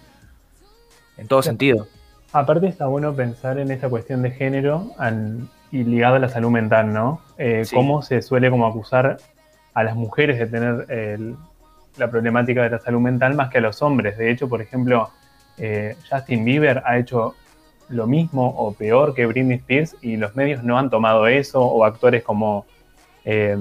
[1.17, 1.87] En todo sentido.
[2.31, 4.91] Aparte está bueno pensar en esta cuestión de género
[5.71, 7.21] y ligado a la salud mental, ¿no?
[7.37, 7.75] Eh, Sí.
[7.75, 9.17] Cómo se suele como acusar
[9.73, 11.35] a las mujeres de tener el-
[11.97, 14.17] la problemática de la salud mental más que a los hombres.
[14.17, 15.09] De hecho, por ejemplo,
[15.57, 17.35] eh, Justin Bieber ha hecho
[17.89, 21.85] lo mismo o peor que Britney Spears y los medios no han tomado eso, o
[21.85, 22.65] actores como,
[23.25, 23.57] eh,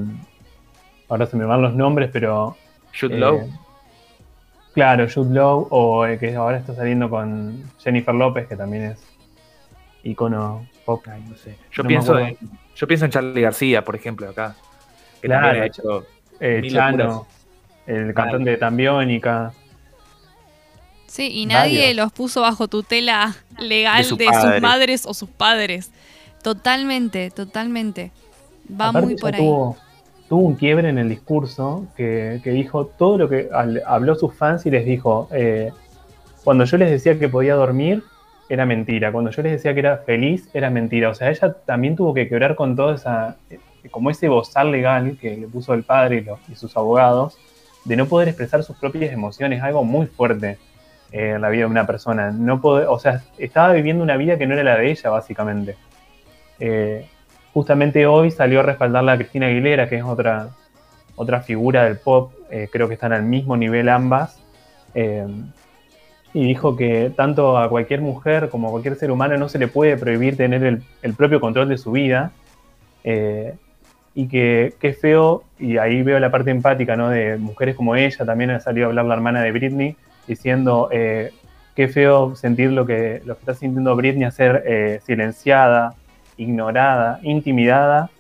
[1.09, 2.57] ahora se me van los nombres, pero...
[2.99, 3.49] Jude eh, Law.
[4.75, 9.13] Claro, Jude Law, o el que ahora está saliendo con Jennifer López, que también es
[10.03, 11.07] icono pop.
[11.07, 11.57] no sé.
[11.71, 12.37] Yo, No pienso en,
[12.75, 14.55] yo pienso en Charlie García, por ejemplo, acá.
[15.21, 16.07] Que Claro, también ha hecho
[16.41, 17.27] eh, Chano, locuras.
[17.87, 19.53] el cantante de Tambiónica.
[21.13, 21.97] Sí, y nadie Varios.
[21.97, 25.91] los puso bajo tutela legal De de, su sus madres o sus padres.
[26.43, 28.11] Totalmente, totalmente.
[28.71, 29.41] Va Aparte muy por ahí.
[29.43, 29.77] tuvo,
[30.31, 34.35] tuvo un quiebre en el discurso que, que dijo todo lo que al- habló sus
[34.35, 35.71] fans y les dijo, eh,
[36.45, 38.03] cuando yo les decía que podía dormir,
[38.49, 39.13] era mentira.
[39.13, 41.11] Cuando yo les decía que era feliz, era mentira.
[41.11, 43.59] O sea, ella también tuvo que quebrar con todo esa, eh,
[43.91, 47.37] como ese bozal legal que le puso el padre y, los- y sus abogados,
[47.85, 50.57] de no poder expresar sus propias emociones, algo muy fuerte
[51.13, 52.31] en la vida de una persona.
[52.31, 55.77] No o sea, estaba viviendo una vida que no era la de ella, básicamente.
[56.59, 57.07] Eh,
[57.53, 60.51] justamente hoy salió a respaldarla a Cristina Aguilera, que es otra,
[61.17, 64.43] otra figura del pop, eh, creo que están al mismo nivel ambas,
[64.95, 65.27] eh,
[66.35, 69.69] y dijo que tanto a cualquier mujer como a cualquier ser humano no se le
[69.69, 72.33] puede prohibir tener el, propio control de su vida,
[73.05, 73.55] eh,
[74.15, 77.11] y que qué feo, y ahí veo la parte empática ¿no?
[77.11, 79.97] de mujeres como ella, también ha salido a hablar la hermana de Britney,
[80.33, 81.33] diciendo eh,
[81.77, 85.95] qué feo sentir lo que, lo que está sintiendo Britney, ser eh, silenciada,
[86.37, 88.11] ignorada, intimidada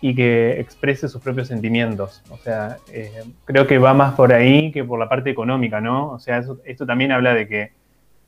[0.00, 2.22] y que exprese sus propios sentimientos.
[2.30, 6.10] O sea, eh, creo que va más por ahí que por la parte económica, ¿no?
[6.12, 7.72] O sea, eso- esto también habla de que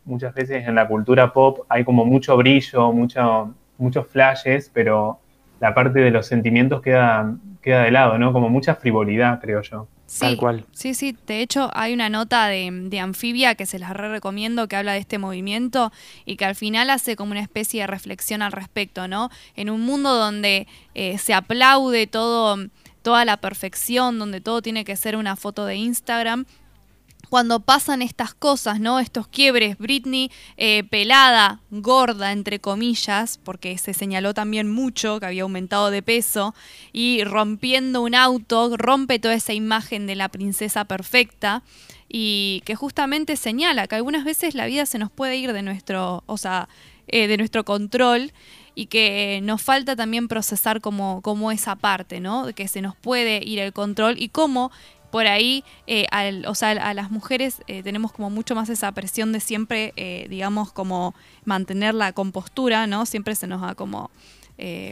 [0.04, 5.18] muchas veces en la cultura pop hay como mucho brillo, mucho, muchos flashes, pero
[5.60, 8.32] la parte de los sentimientos queda, queda de lado, ¿no?
[8.32, 9.86] Como mucha frivolidad, creo yo.
[10.06, 10.38] Sí,
[10.72, 11.16] Sí, sí.
[11.26, 14.92] De hecho, hay una nota de, de Anfibia que se las re recomiendo que habla
[14.92, 15.92] de este movimiento
[16.24, 19.30] y que al final hace como una especie de reflexión al respecto, ¿no?
[19.56, 22.56] En un mundo donde eh, se aplaude todo,
[23.02, 26.46] toda la perfección, donde todo tiene que ser una foto de Instagram.
[27.30, 29.00] Cuando pasan estas cosas, ¿no?
[29.00, 35.42] Estos quiebres, Britney eh, pelada, gorda, entre comillas, porque se señaló también mucho que había
[35.42, 36.54] aumentado de peso,
[36.92, 41.62] y rompiendo un auto, rompe toda esa imagen de la princesa perfecta
[42.08, 46.22] y que justamente señala que algunas veces la vida se nos puede ir de nuestro,
[46.26, 46.68] o sea,
[47.08, 48.32] eh, de nuestro control
[48.74, 52.52] y que nos falta también procesar como, como esa parte, ¿no?
[52.54, 54.70] Que se nos puede ir el control y cómo
[55.10, 58.92] por ahí, eh, al- o sea, a las mujeres eh, tenemos como mucho más esa
[58.92, 63.06] presión de siempre, eh, digamos, como mantener la compostura, ¿no?
[63.06, 64.10] Siempre se nos da como,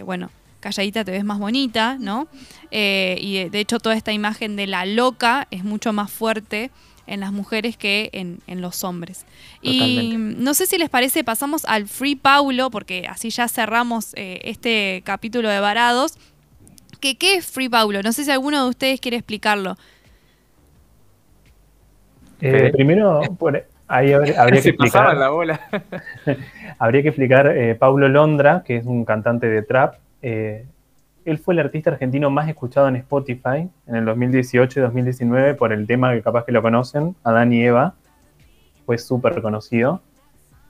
[0.04, 2.28] bueno, calladita te ves más bonita, ¿no?
[2.70, 6.70] Y de, hecho toda esta imagen de la loca es mucho más fuerte
[7.06, 9.26] en las mujeres que en, en los hombres.
[9.60, 15.02] Y no sé si les parece, pasamos al Free Paulo, porque así ya cerramos este
[15.04, 16.14] capítulo de Varados.
[17.00, 18.02] Que, ¿Qué es Free Paulo?
[18.02, 19.76] No sé si alguno de ustedes quiere explicarlo.
[22.46, 23.22] Eh, primero,
[23.88, 25.60] ahí habría, habría que explicar, la bola.
[26.78, 29.94] habría que explicar eh, Paulo Londra, que es un cantante de trap.
[30.22, 30.66] eh,
[31.24, 35.72] él fue el artista argentino más escuchado en Spotify en el 2018 y 2019 por
[35.72, 37.94] el tema que capaz que lo conocen, Adán y Eva.
[38.84, 40.02] Fue súper conocido.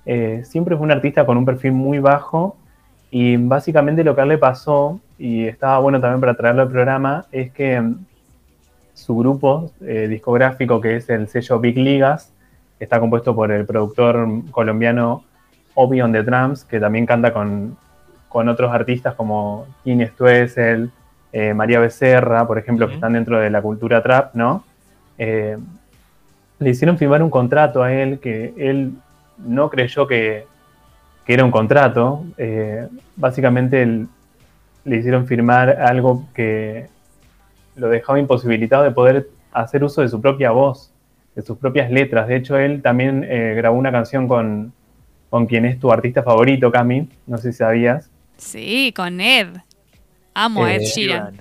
[0.07, 2.57] Eh, siempre fue un artista con un perfil muy bajo
[3.11, 6.69] y básicamente lo que a él le pasó, y estaba bueno también para traerlo al
[6.69, 7.83] programa, es que
[8.95, 12.33] su grupo eh, discográfico, que es el sello Big Ligas,
[12.81, 15.25] está compuesto por el productor colombiano
[15.75, 17.77] Obi on the Drums, que también canta con,
[18.29, 20.91] con otros artistas como Kini Stuessel,
[21.33, 24.65] eh, María Becerra, por ejemplo, que están dentro de la cultura trap, ¿no?
[25.19, 25.59] Eh,
[26.61, 28.93] le hicieron firmar un contrato a él que él
[29.39, 30.47] no creyó que,
[31.27, 32.25] que era un contrato.
[32.39, 32.87] Eh,
[33.17, 34.07] básicamente él-
[34.85, 36.87] le hicieron firmar algo que
[37.77, 40.93] lo dejaba imposibilitado de poder hacer uso de su propia voz,
[41.35, 42.29] de sus propias letras.
[42.29, 44.73] De hecho, él también eh, grabó una canción con,
[45.31, 48.11] con quien es tu artista favorito, Cami, no sé si sabías.
[48.37, 49.49] Sí, con Ed.
[50.35, 51.41] Amo a Ed Eh, Sheeran.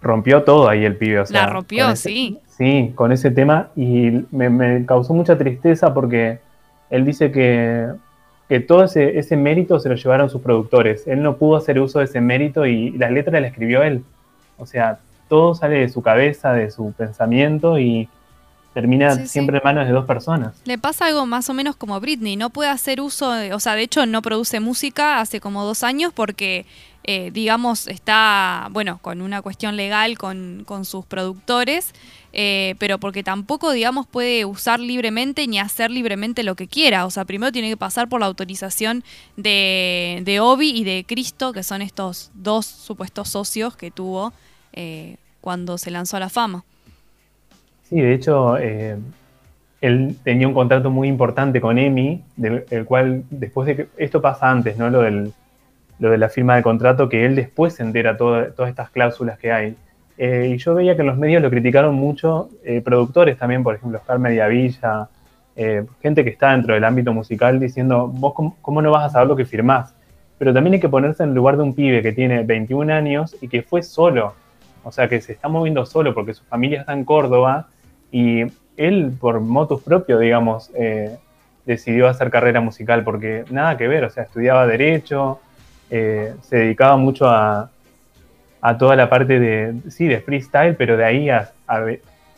[0.00, 1.20] Rompió todo ahí el pibe.
[1.20, 2.38] o sea, La rompió, ese- sí.
[2.46, 6.38] Sí, con ese tema y me, me causó mucha tristeza porque
[6.88, 7.88] él dice que,
[8.48, 11.06] que todo ese, ese mérito se lo llevaron sus productores.
[11.08, 14.04] Él no pudo hacer uso de ese mérito y las letras las escribió él.
[14.56, 18.08] O sea, todo sale de su cabeza, de su pensamiento y
[18.72, 19.28] termina Sí, sí.
[19.28, 20.54] siempre en manos de dos personas.
[20.64, 23.74] Le pasa algo más o menos como Britney, no puede hacer uso, de- o sea,
[23.76, 26.66] de hecho no produce música hace como dos años porque,
[27.04, 31.92] eh, digamos, está, bueno, con una cuestión legal con, con sus productores,
[32.32, 37.06] eh, pero porque tampoco, digamos, puede usar libremente ni hacer libremente lo que quiera.
[37.06, 39.04] O sea, primero tiene que pasar por la autorización
[39.36, 44.32] de, de Obi y de Cristo, que son estos dos supuestos socios que tuvo
[44.74, 46.64] eh, cuando se lanzó a la fama.
[47.88, 48.96] Sí, de hecho, eh,
[49.80, 54.20] él tenía un contrato muy importante con EMI, del el cual después de que esto
[54.22, 54.90] pasa antes, ¿no?
[54.90, 55.32] Lo del
[56.00, 59.38] lo de la firma del contrato, que él después se entera todo- todas estas cláusulas
[59.38, 59.76] que hay.
[60.18, 62.48] Eh, y yo veía que en los medios lo criticaron mucho,
[62.84, 65.08] productores también, por ejemplo, Oscar Mediavilla,
[65.54, 69.10] eh, gente que está dentro del ámbito musical diciendo, vos cómo, cómo no vas a
[69.10, 69.94] saber lo que firmás.
[70.36, 73.36] Pero también hay que ponerse en el lugar de un pibe que tiene 21 años
[73.40, 74.34] y que fue solo,
[74.84, 77.68] o sea, que se está moviendo solo porque su familia está en Córdoba
[78.12, 78.44] y
[78.76, 81.16] él, por motus propio, digamos, eh,
[81.64, 85.40] decidió hacer carrera musical porque nada que ver, o sea, estudiaba Derecho,
[85.90, 87.70] eh, se dedicaba mucho a,
[88.60, 91.52] a toda la parte de, sí, de freestyle, pero de ahí a,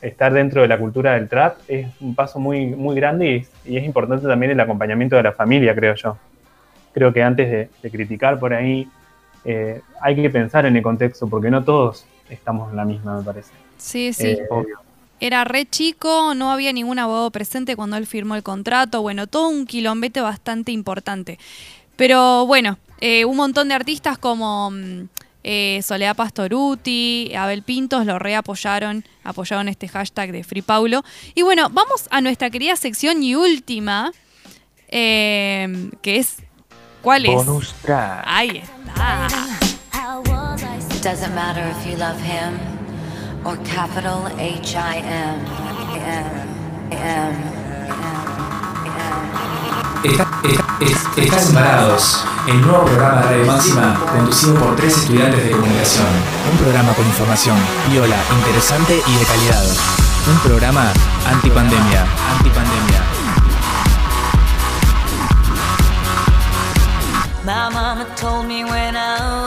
[0.03, 3.85] estar dentro de la cultura del trap es un paso muy, muy grande y es,
[3.85, 6.17] importante también el acompañamiento de la familia, creo yo.
[6.93, 8.89] Creo que antes de, de criticar por ahí,
[9.45, 13.23] eh, hay que pensar en el contexto, porque no todos estamos en la misma, me
[13.23, 13.51] parece.
[13.79, 14.29] Sí, sí.
[14.29, 14.47] Eh,
[15.21, 19.49] Era re chico, no había ningún abogado presente cuando él firmó el contrato, bueno, todo
[19.49, 21.39] un quilombete bastante importante.
[21.97, 25.09] Pero bueno, eh, un montón de artistas como mm,
[25.49, 31.05] eh, Soledad Pastoruti, Abel Pintos lo reapoyaron, apoyaron este hashtag de Free Paulo.
[31.35, 34.13] Y bueno, vamos a nuestra querida sección y última,
[34.89, 36.37] eh, que es...
[37.01, 37.35] ¿Cuál es?
[37.35, 38.25] Bonus track.
[38.27, 39.59] Ahí está.
[41.07, 42.59] It doesn't matter if you love him
[43.47, 45.39] or capital H I M.
[46.03, 46.27] M,
[46.91, 47.37] M, M,
[50.03, 50.11] M.
[50.11, 52.25] Está- está- es- Estás embarados.
[52.49, 56.07] El nuevo programa de Radio Máxima, conducido por tres estudiantes de comunicación.
[56.51, 57.57] Un programa con información
[57.89, 59.65] viola, interesante y de calidad.
[60.29, 60.93] Un programa
[61.31, 62.05] antipandemia.
[62.37, 63.01] Antipandemia.
[67.45, 69.46] My mama told me when I.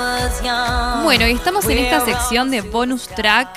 [1.10, 3.49] Bueno, y estamos en esta sección de bonus track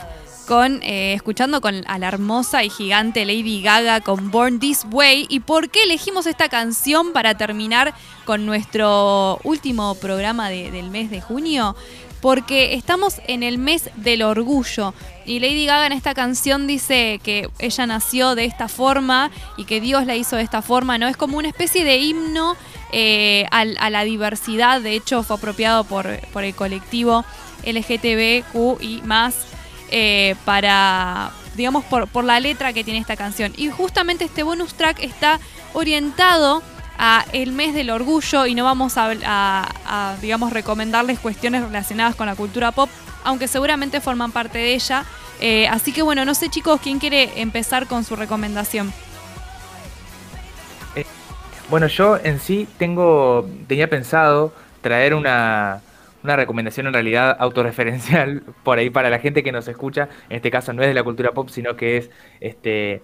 [0.48, 5.26] con eh, escuchando con a la hermosa y gigante Lady Gaga con Born This Way.
[5.28, 7.92] ¿Y por qué elegimos esta canción para terminar
[8.24, 11.76] con nuestro último programa de- del mes de junio?
[12.22, 14.94] Porque estamos en el mes del orgullo
[15.26, 19.82] y Lady Gaga en esta canción dice que ella nació de esta forma y que
[19.82, 21.06] Dios la hizo de esta forma, ¿no?
[21.06, 22.56] Es como una especie de himno
[22.92, 27.24] eh, a, la diversidad, de hecho fue apropiado por, por el colectivo
[27.64, 29.46] LGTBQ y más
[29.90, 33.52] eh, para, digamos, por, por la letra que tiene esta canción.
[33.56, 35.40] Y justamente este bonus track está
[35.74, 36.62] orientado
[36.98, 42.34] a el mes del orgullo y no vamos a, digamos, recomendarles cuestiones relacionadas con la
[42.34, 42.88] cultura pop,
[43.24, 45.04] aunque seguramente forman parte de ella.
[45.40, 48.92] Eh, así que bueno, no sé chicos, ¿quién quiere empezar con su recomendación?
[51.72, 55.82] Bueno, yo en sí tengo, tenía pensado traer una,
[56.22, 60.10] una recomendación en realidad autorreferencial por ahí para la gente que nos escucha.
[60.28, 63.02] En este caso no es de la cultura pop, sino que es este,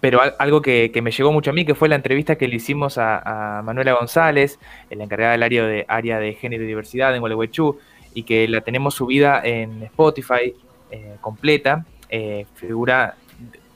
[0.00, 2.48] pero al- algo que, que me llegó mucho a mí, que fue la entrevista que
[2.48, 4.58] le hicimos a, a Manuela González,
[4.90, 7.78] la encargada del área de, área de género y diversidad en Gualeguaychú,
[8.14, 10.54] y que la tenemos subida en Spotify
[10.90, 11.86] eh, completa.
[12.08, 13.16] eh, figura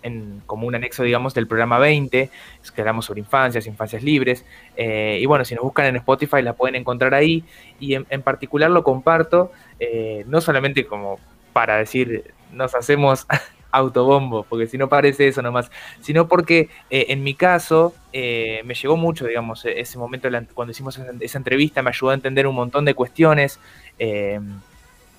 [0.04, 2.30] en- como un anexo, digamos, del programa 20,
[2.62, 4.44] es que hablamos sobre infancias, infancias libres.
[4.76, 7.44] eh, y bueno, si nos buscan en Spotify la pueden encontrar ahí.
[7.80, 9.50] Y en, en particular lo comparto,
[9.80, 11.18] eh, no solamente como
[11.52, 13.26] para decir, nos hacemos
[13.72, 15.70] autobombo, porque si no parece eso nomás,
[16.00, 20.98] sino porque eh, en mi caso me llegó mucho, digamos, e- ese momento cuando hicimos
[21.20, 23.58] esa, entrevista, me ayudó a entender un montón de cuestiones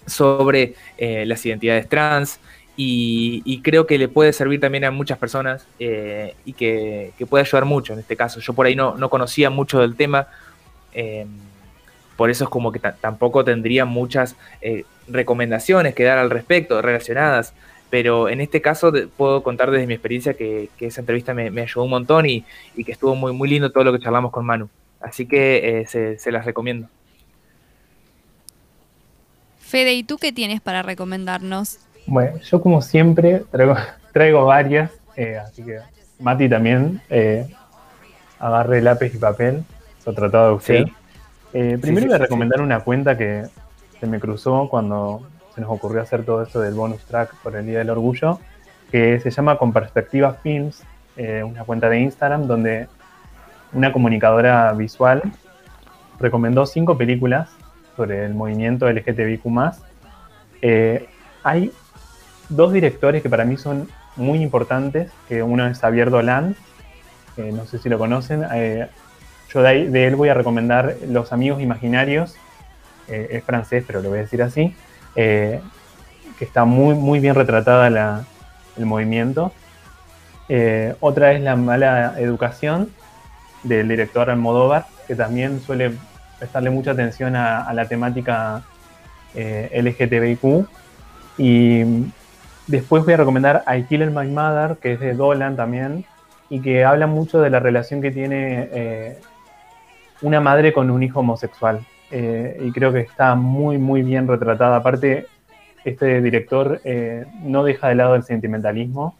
[0.08, 0.76] sobre
[1.26, 2.40] las identidades trans
[2.78, 7.66] y, creo que le puede servir también a muchas personas eh, y que, puede ayudar
[7.66, 8.40] mucho en este caso.
[8.40, 10.28] Yo por ahí no, no conocía mucho del tema,
[10.94, 11.26] eh,
[12.18, 16.82] por eso es como que ta- tampoco tendría muchas eh, recomendaciones que dar al respecto
[16.82, 17.54] relacionadas,
[17.90, 21.90] pero en este caso puedo contar desde mi experiencia que, esa entrevista me, ayudó un
[21.90, 22.44] montón y,
[22.76, 24.70] y que estuvo muy, muy lindo todo lo que charlamos con Manu.
[25.00, 26.90] Así que eh, se las recomiendo.
[29.60, 31.80] Fede, ¿y tú qué tienes para recomendarnos?
[32.08, 33.76] Bueno, yo como siempre traigo,
[34.14, 35.80] traigo varias, eh, así que
[36.20, 37.48] Mati también eh,
[38.40, 39.64] agarre lápiz y papel,
[40.04, 40.86] se tratado de usted.
[40.86, 40.94] Sí.
[41.54, 43.46] Eh, primero sí, voy a recomendar una cuenta que
[44.00, 47.66] se me cruzó cuando se nos ocurrió hacer todo esto del bonus track por el
[47.66, 48.40] Día del Orgullo,
[48.92, 50.84] que se llama Con Perspectiva Films,
[51.16, 52.88] eh, una cuenta de Instagram donde
[53.72, 55.24] una comunicadora visual
[56.20, 57.50] recomendó cinco películas
[57.96, 59.46] sobre el movimiento LGTBIQ+.
[60.62, 61.08] Eh,
[61.44, 61.72] hay
[62.50, 66.56] dos directores que para mí son muy importantes, que uno es Xavier Dolan,
[67.38, 68.88] no sé si lo conocen, eh,
[69.54, 72.36] yo de, él voy a recomendar Los Amigos Imaginarios,
[73.08, 74.76] eh, es francés, pero lo voy a decir así,
[75.16, 75.60] eh,
[76.40, 78.26] que está muy, muy bien retratada la-
[78.78, 79.54] el movimiento.
[81.00, 82.92] Otra es La Mala Educación,
[83.64, 85.94] del director Almodóvar, que también suele
[86.38, 88.62] prestarle mucha atención a, la temática
[89.34, 90.68] LGTBIQ.
[91.38, 91.84] Y
[92.68, 96.06] después voy a recomendar I Killed My Mother, que es de Dolan también,
[96.50, 99.18] y que habla mucho de la relación que tiene eh,
[100.22, 101.80] una madre con un hijo homosexual.
[102.12, 104.78] Eh, y creo que está muy, muy bien retratada.
[104.78, 105.26] Aparte,
[105.84, 109.16] este director eh, no deja de lado el sentimentalismo,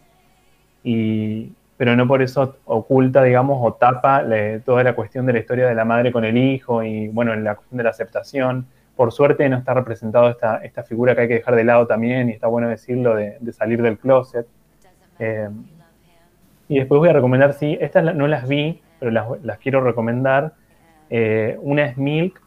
[0.84, 5.40] y, pero no por eso oculta, digamos, o tapa le- toda la cuestión de la
[5.40, 8.66] historia de la madre con el hijo y, bueno, la cuestión de la aceptación.
[8.96, 12.30] Por suerte no está representado esta, esta figura que hay que dejar de lado también,
[12.30, 14.46] y está bueno decirlo, de, salir del closet.
[15.18, 15.48] Eh,
[16.68, 20.54] y después voy a recomendar, sí, estas no las vi, pero las, las quiero recomendar.
[21.10, 22.40] Eh, una es Milk,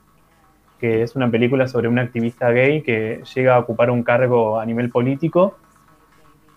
[0.79, 4.65] que es una película sobre una activista gay que llega a ocupar un cargo a
[4.65, 5.57] nivel político.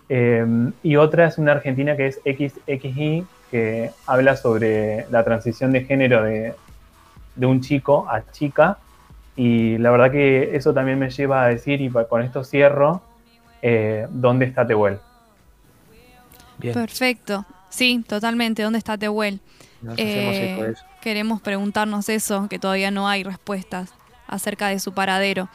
[0.09, 0.45] Eh,
[0.81, 6.23] y otra es una argentina que es XXI, que habla sobre la transición de género
[6.23, 6.53] de,
[7.35, 8.77] de un chico a chica.
[9.35, 13.01] Y la verdad que eso también me lleva a decir, y con esto cierro,
[13.61, 14.99] eh, ¿dónde está Tehuel?
[16.59, 17.45] Perfecto.
[17.69, 18.61] Sí, totalmente.
[18.61, 19.39] ¿Dónde está Tehuel?
[19.97, 20.85] Eh, eco de eso.
[21.01, 23.91] queremos preguntarnos eso, que todavía no hay respuestas
[24.27, 25.49] acerca de su paradero.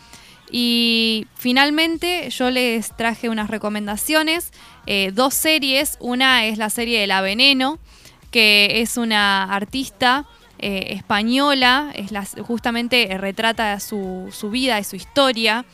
[0.50, 4.52] Y finalmente yo les traje unas recomendaciones,
[4.86, 5.96] eh, dos series.
[6.00, 7.78] Una es la serie de La Veneno,
[8.30, 10.26] que es una artista
[10.59, 15.64] eh, española, es la- justamente eh, retrata su, su vida y su historia.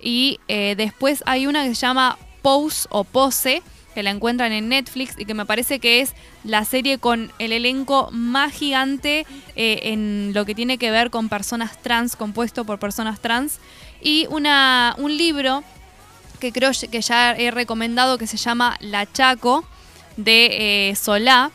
[0.00, 3.62] Y eh, después hay una que se llama Pose o Pose,
[3.94, 6.14] que la encuentran en Netflix y que me parece que es
[6.44, 9.26] la serie con el elenco más gigante
[9.56, 13.58] en lo que tiene que ver con personas trans, compuesto por personas trans.
[14.00, 15.64] Y una, un libro
[16.38, 19.64] que creo que ya he recomendado que se llama La Chaco
[20.16, 21.50] de Solá,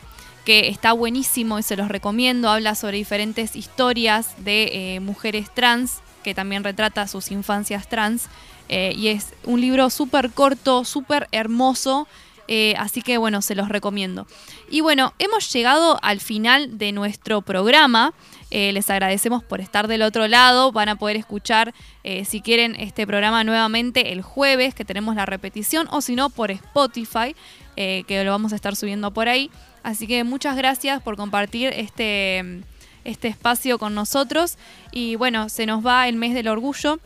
[0.46, 2.48] que está buenísimo y se los recomiendo.
[2.48, 8.28] Habla sobre diferentes historias de eh, mujeres trans, que también retrata sus infancias trans.
[8.68, 12.06] eh, y es un libro súper corto, súper hermoso.
[12.48, 14.28] eh, así que bueno, se los recomiendo.
[14.70, 18.14] Y bueno, hemos llegado al final de nuestro programa.
[18.50, 20.70] Les agradecemos por estar del otro lado.
[20.70, 21.74] Van a poder escuchar,
[22.24, 26.52] si quieren, este programa nuevamente el jueves, que tenemos la repetición, o si no, por
[26.52, 27.34] Spotify,
[27.74, 29.50] que lo vamos a estar subiendo por ahí.
[29.86, 32.60] Así que muchas gracias por compartir este,
[33.04, 34.58] este espacio con nosotros.
[34.90, 36.98] Y bueno, se nos va el mes del orgullo.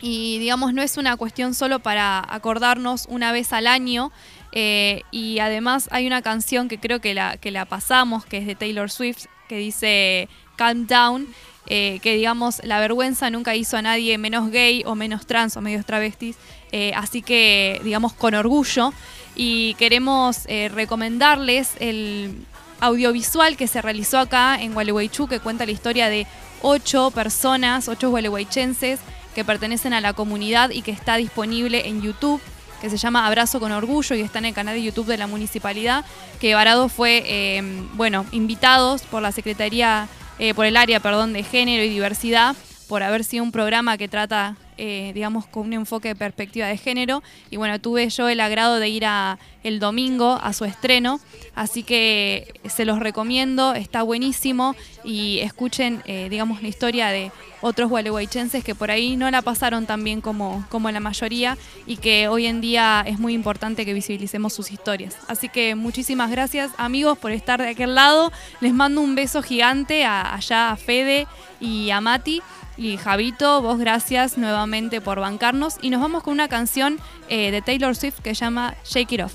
[0.00, 4.12] Y digamos, no es una cuestión solo para acordarnos una vez al año.
[4.52, 8.46] eh, y además hay una canción que creo que la, que la pasamos, que es
[8.46, 11.26] de Taylor Swift, que dice Calm Down.
[11.66, 15.60] eh, que digamos, la vergüenza nunca hizo a nadie menos gay o menos trans o
[15.60, 16.36] medios travestis.
[16.70, 18.92] eh, así que, digamos, con orgullo.
[19.34, 22.46] Y queremos eh, recomendarles el
[22.80, 26.26] audiovisual que se realizó acá en Gualeguaychú, que cuenta la historia de
[26.62, 29.00] ocho personas, ocho gualeguaychenses
[29.34, 32.40] que pertenecen a la comunidad y que está disponible en YouTube,
[32.80, 35.26] que se llama Abrazo con Orgullo y está en el canal de YouTube de la
[35.26, 36.04] municipalidad,
[36.40, 37.62] que Varado fue, eh,
[37.94, 40.08] bueno, invitados por la Secretaría,
[40.38, 42.54] eh, por el área, perdón, de género y diversidad,
[42.88, 46.76] por haber sido un programa que trata, eh, digamos, con un enfoque de perspectiva de
[46.76, 47.22] género.
[47.50, 51.20] Y bueno, tuve yo el agrado de ir a, el domingo a su estreno,
[51.54, 57.32] así que se los recomiendo, está buenísimo y escuchen, eh, digamos, la historia de
[57.62, 61.56] otros gualeguaychenses que por ahí no la pasaron tan bien como, como la mayoría
[61.86, 65.16] y que hoy en día es muy importante que visibilicemos sus historias.
[65.28, 68.32] Así que muchísimas gracias amigos por estar de aquel lado.
[68.60, 71.26] Les mando un beso gigante a, allá a Fede
[71.58, 72.42] y a Mati.
[72.76, 75.76] Y Javito, vos gracias nuevamente por bancarnos.
[75.80, 76.98] Y nos vamos con una canción
[77.28, 79.34] eh, de Taylor Swift que se llama Shake It Off.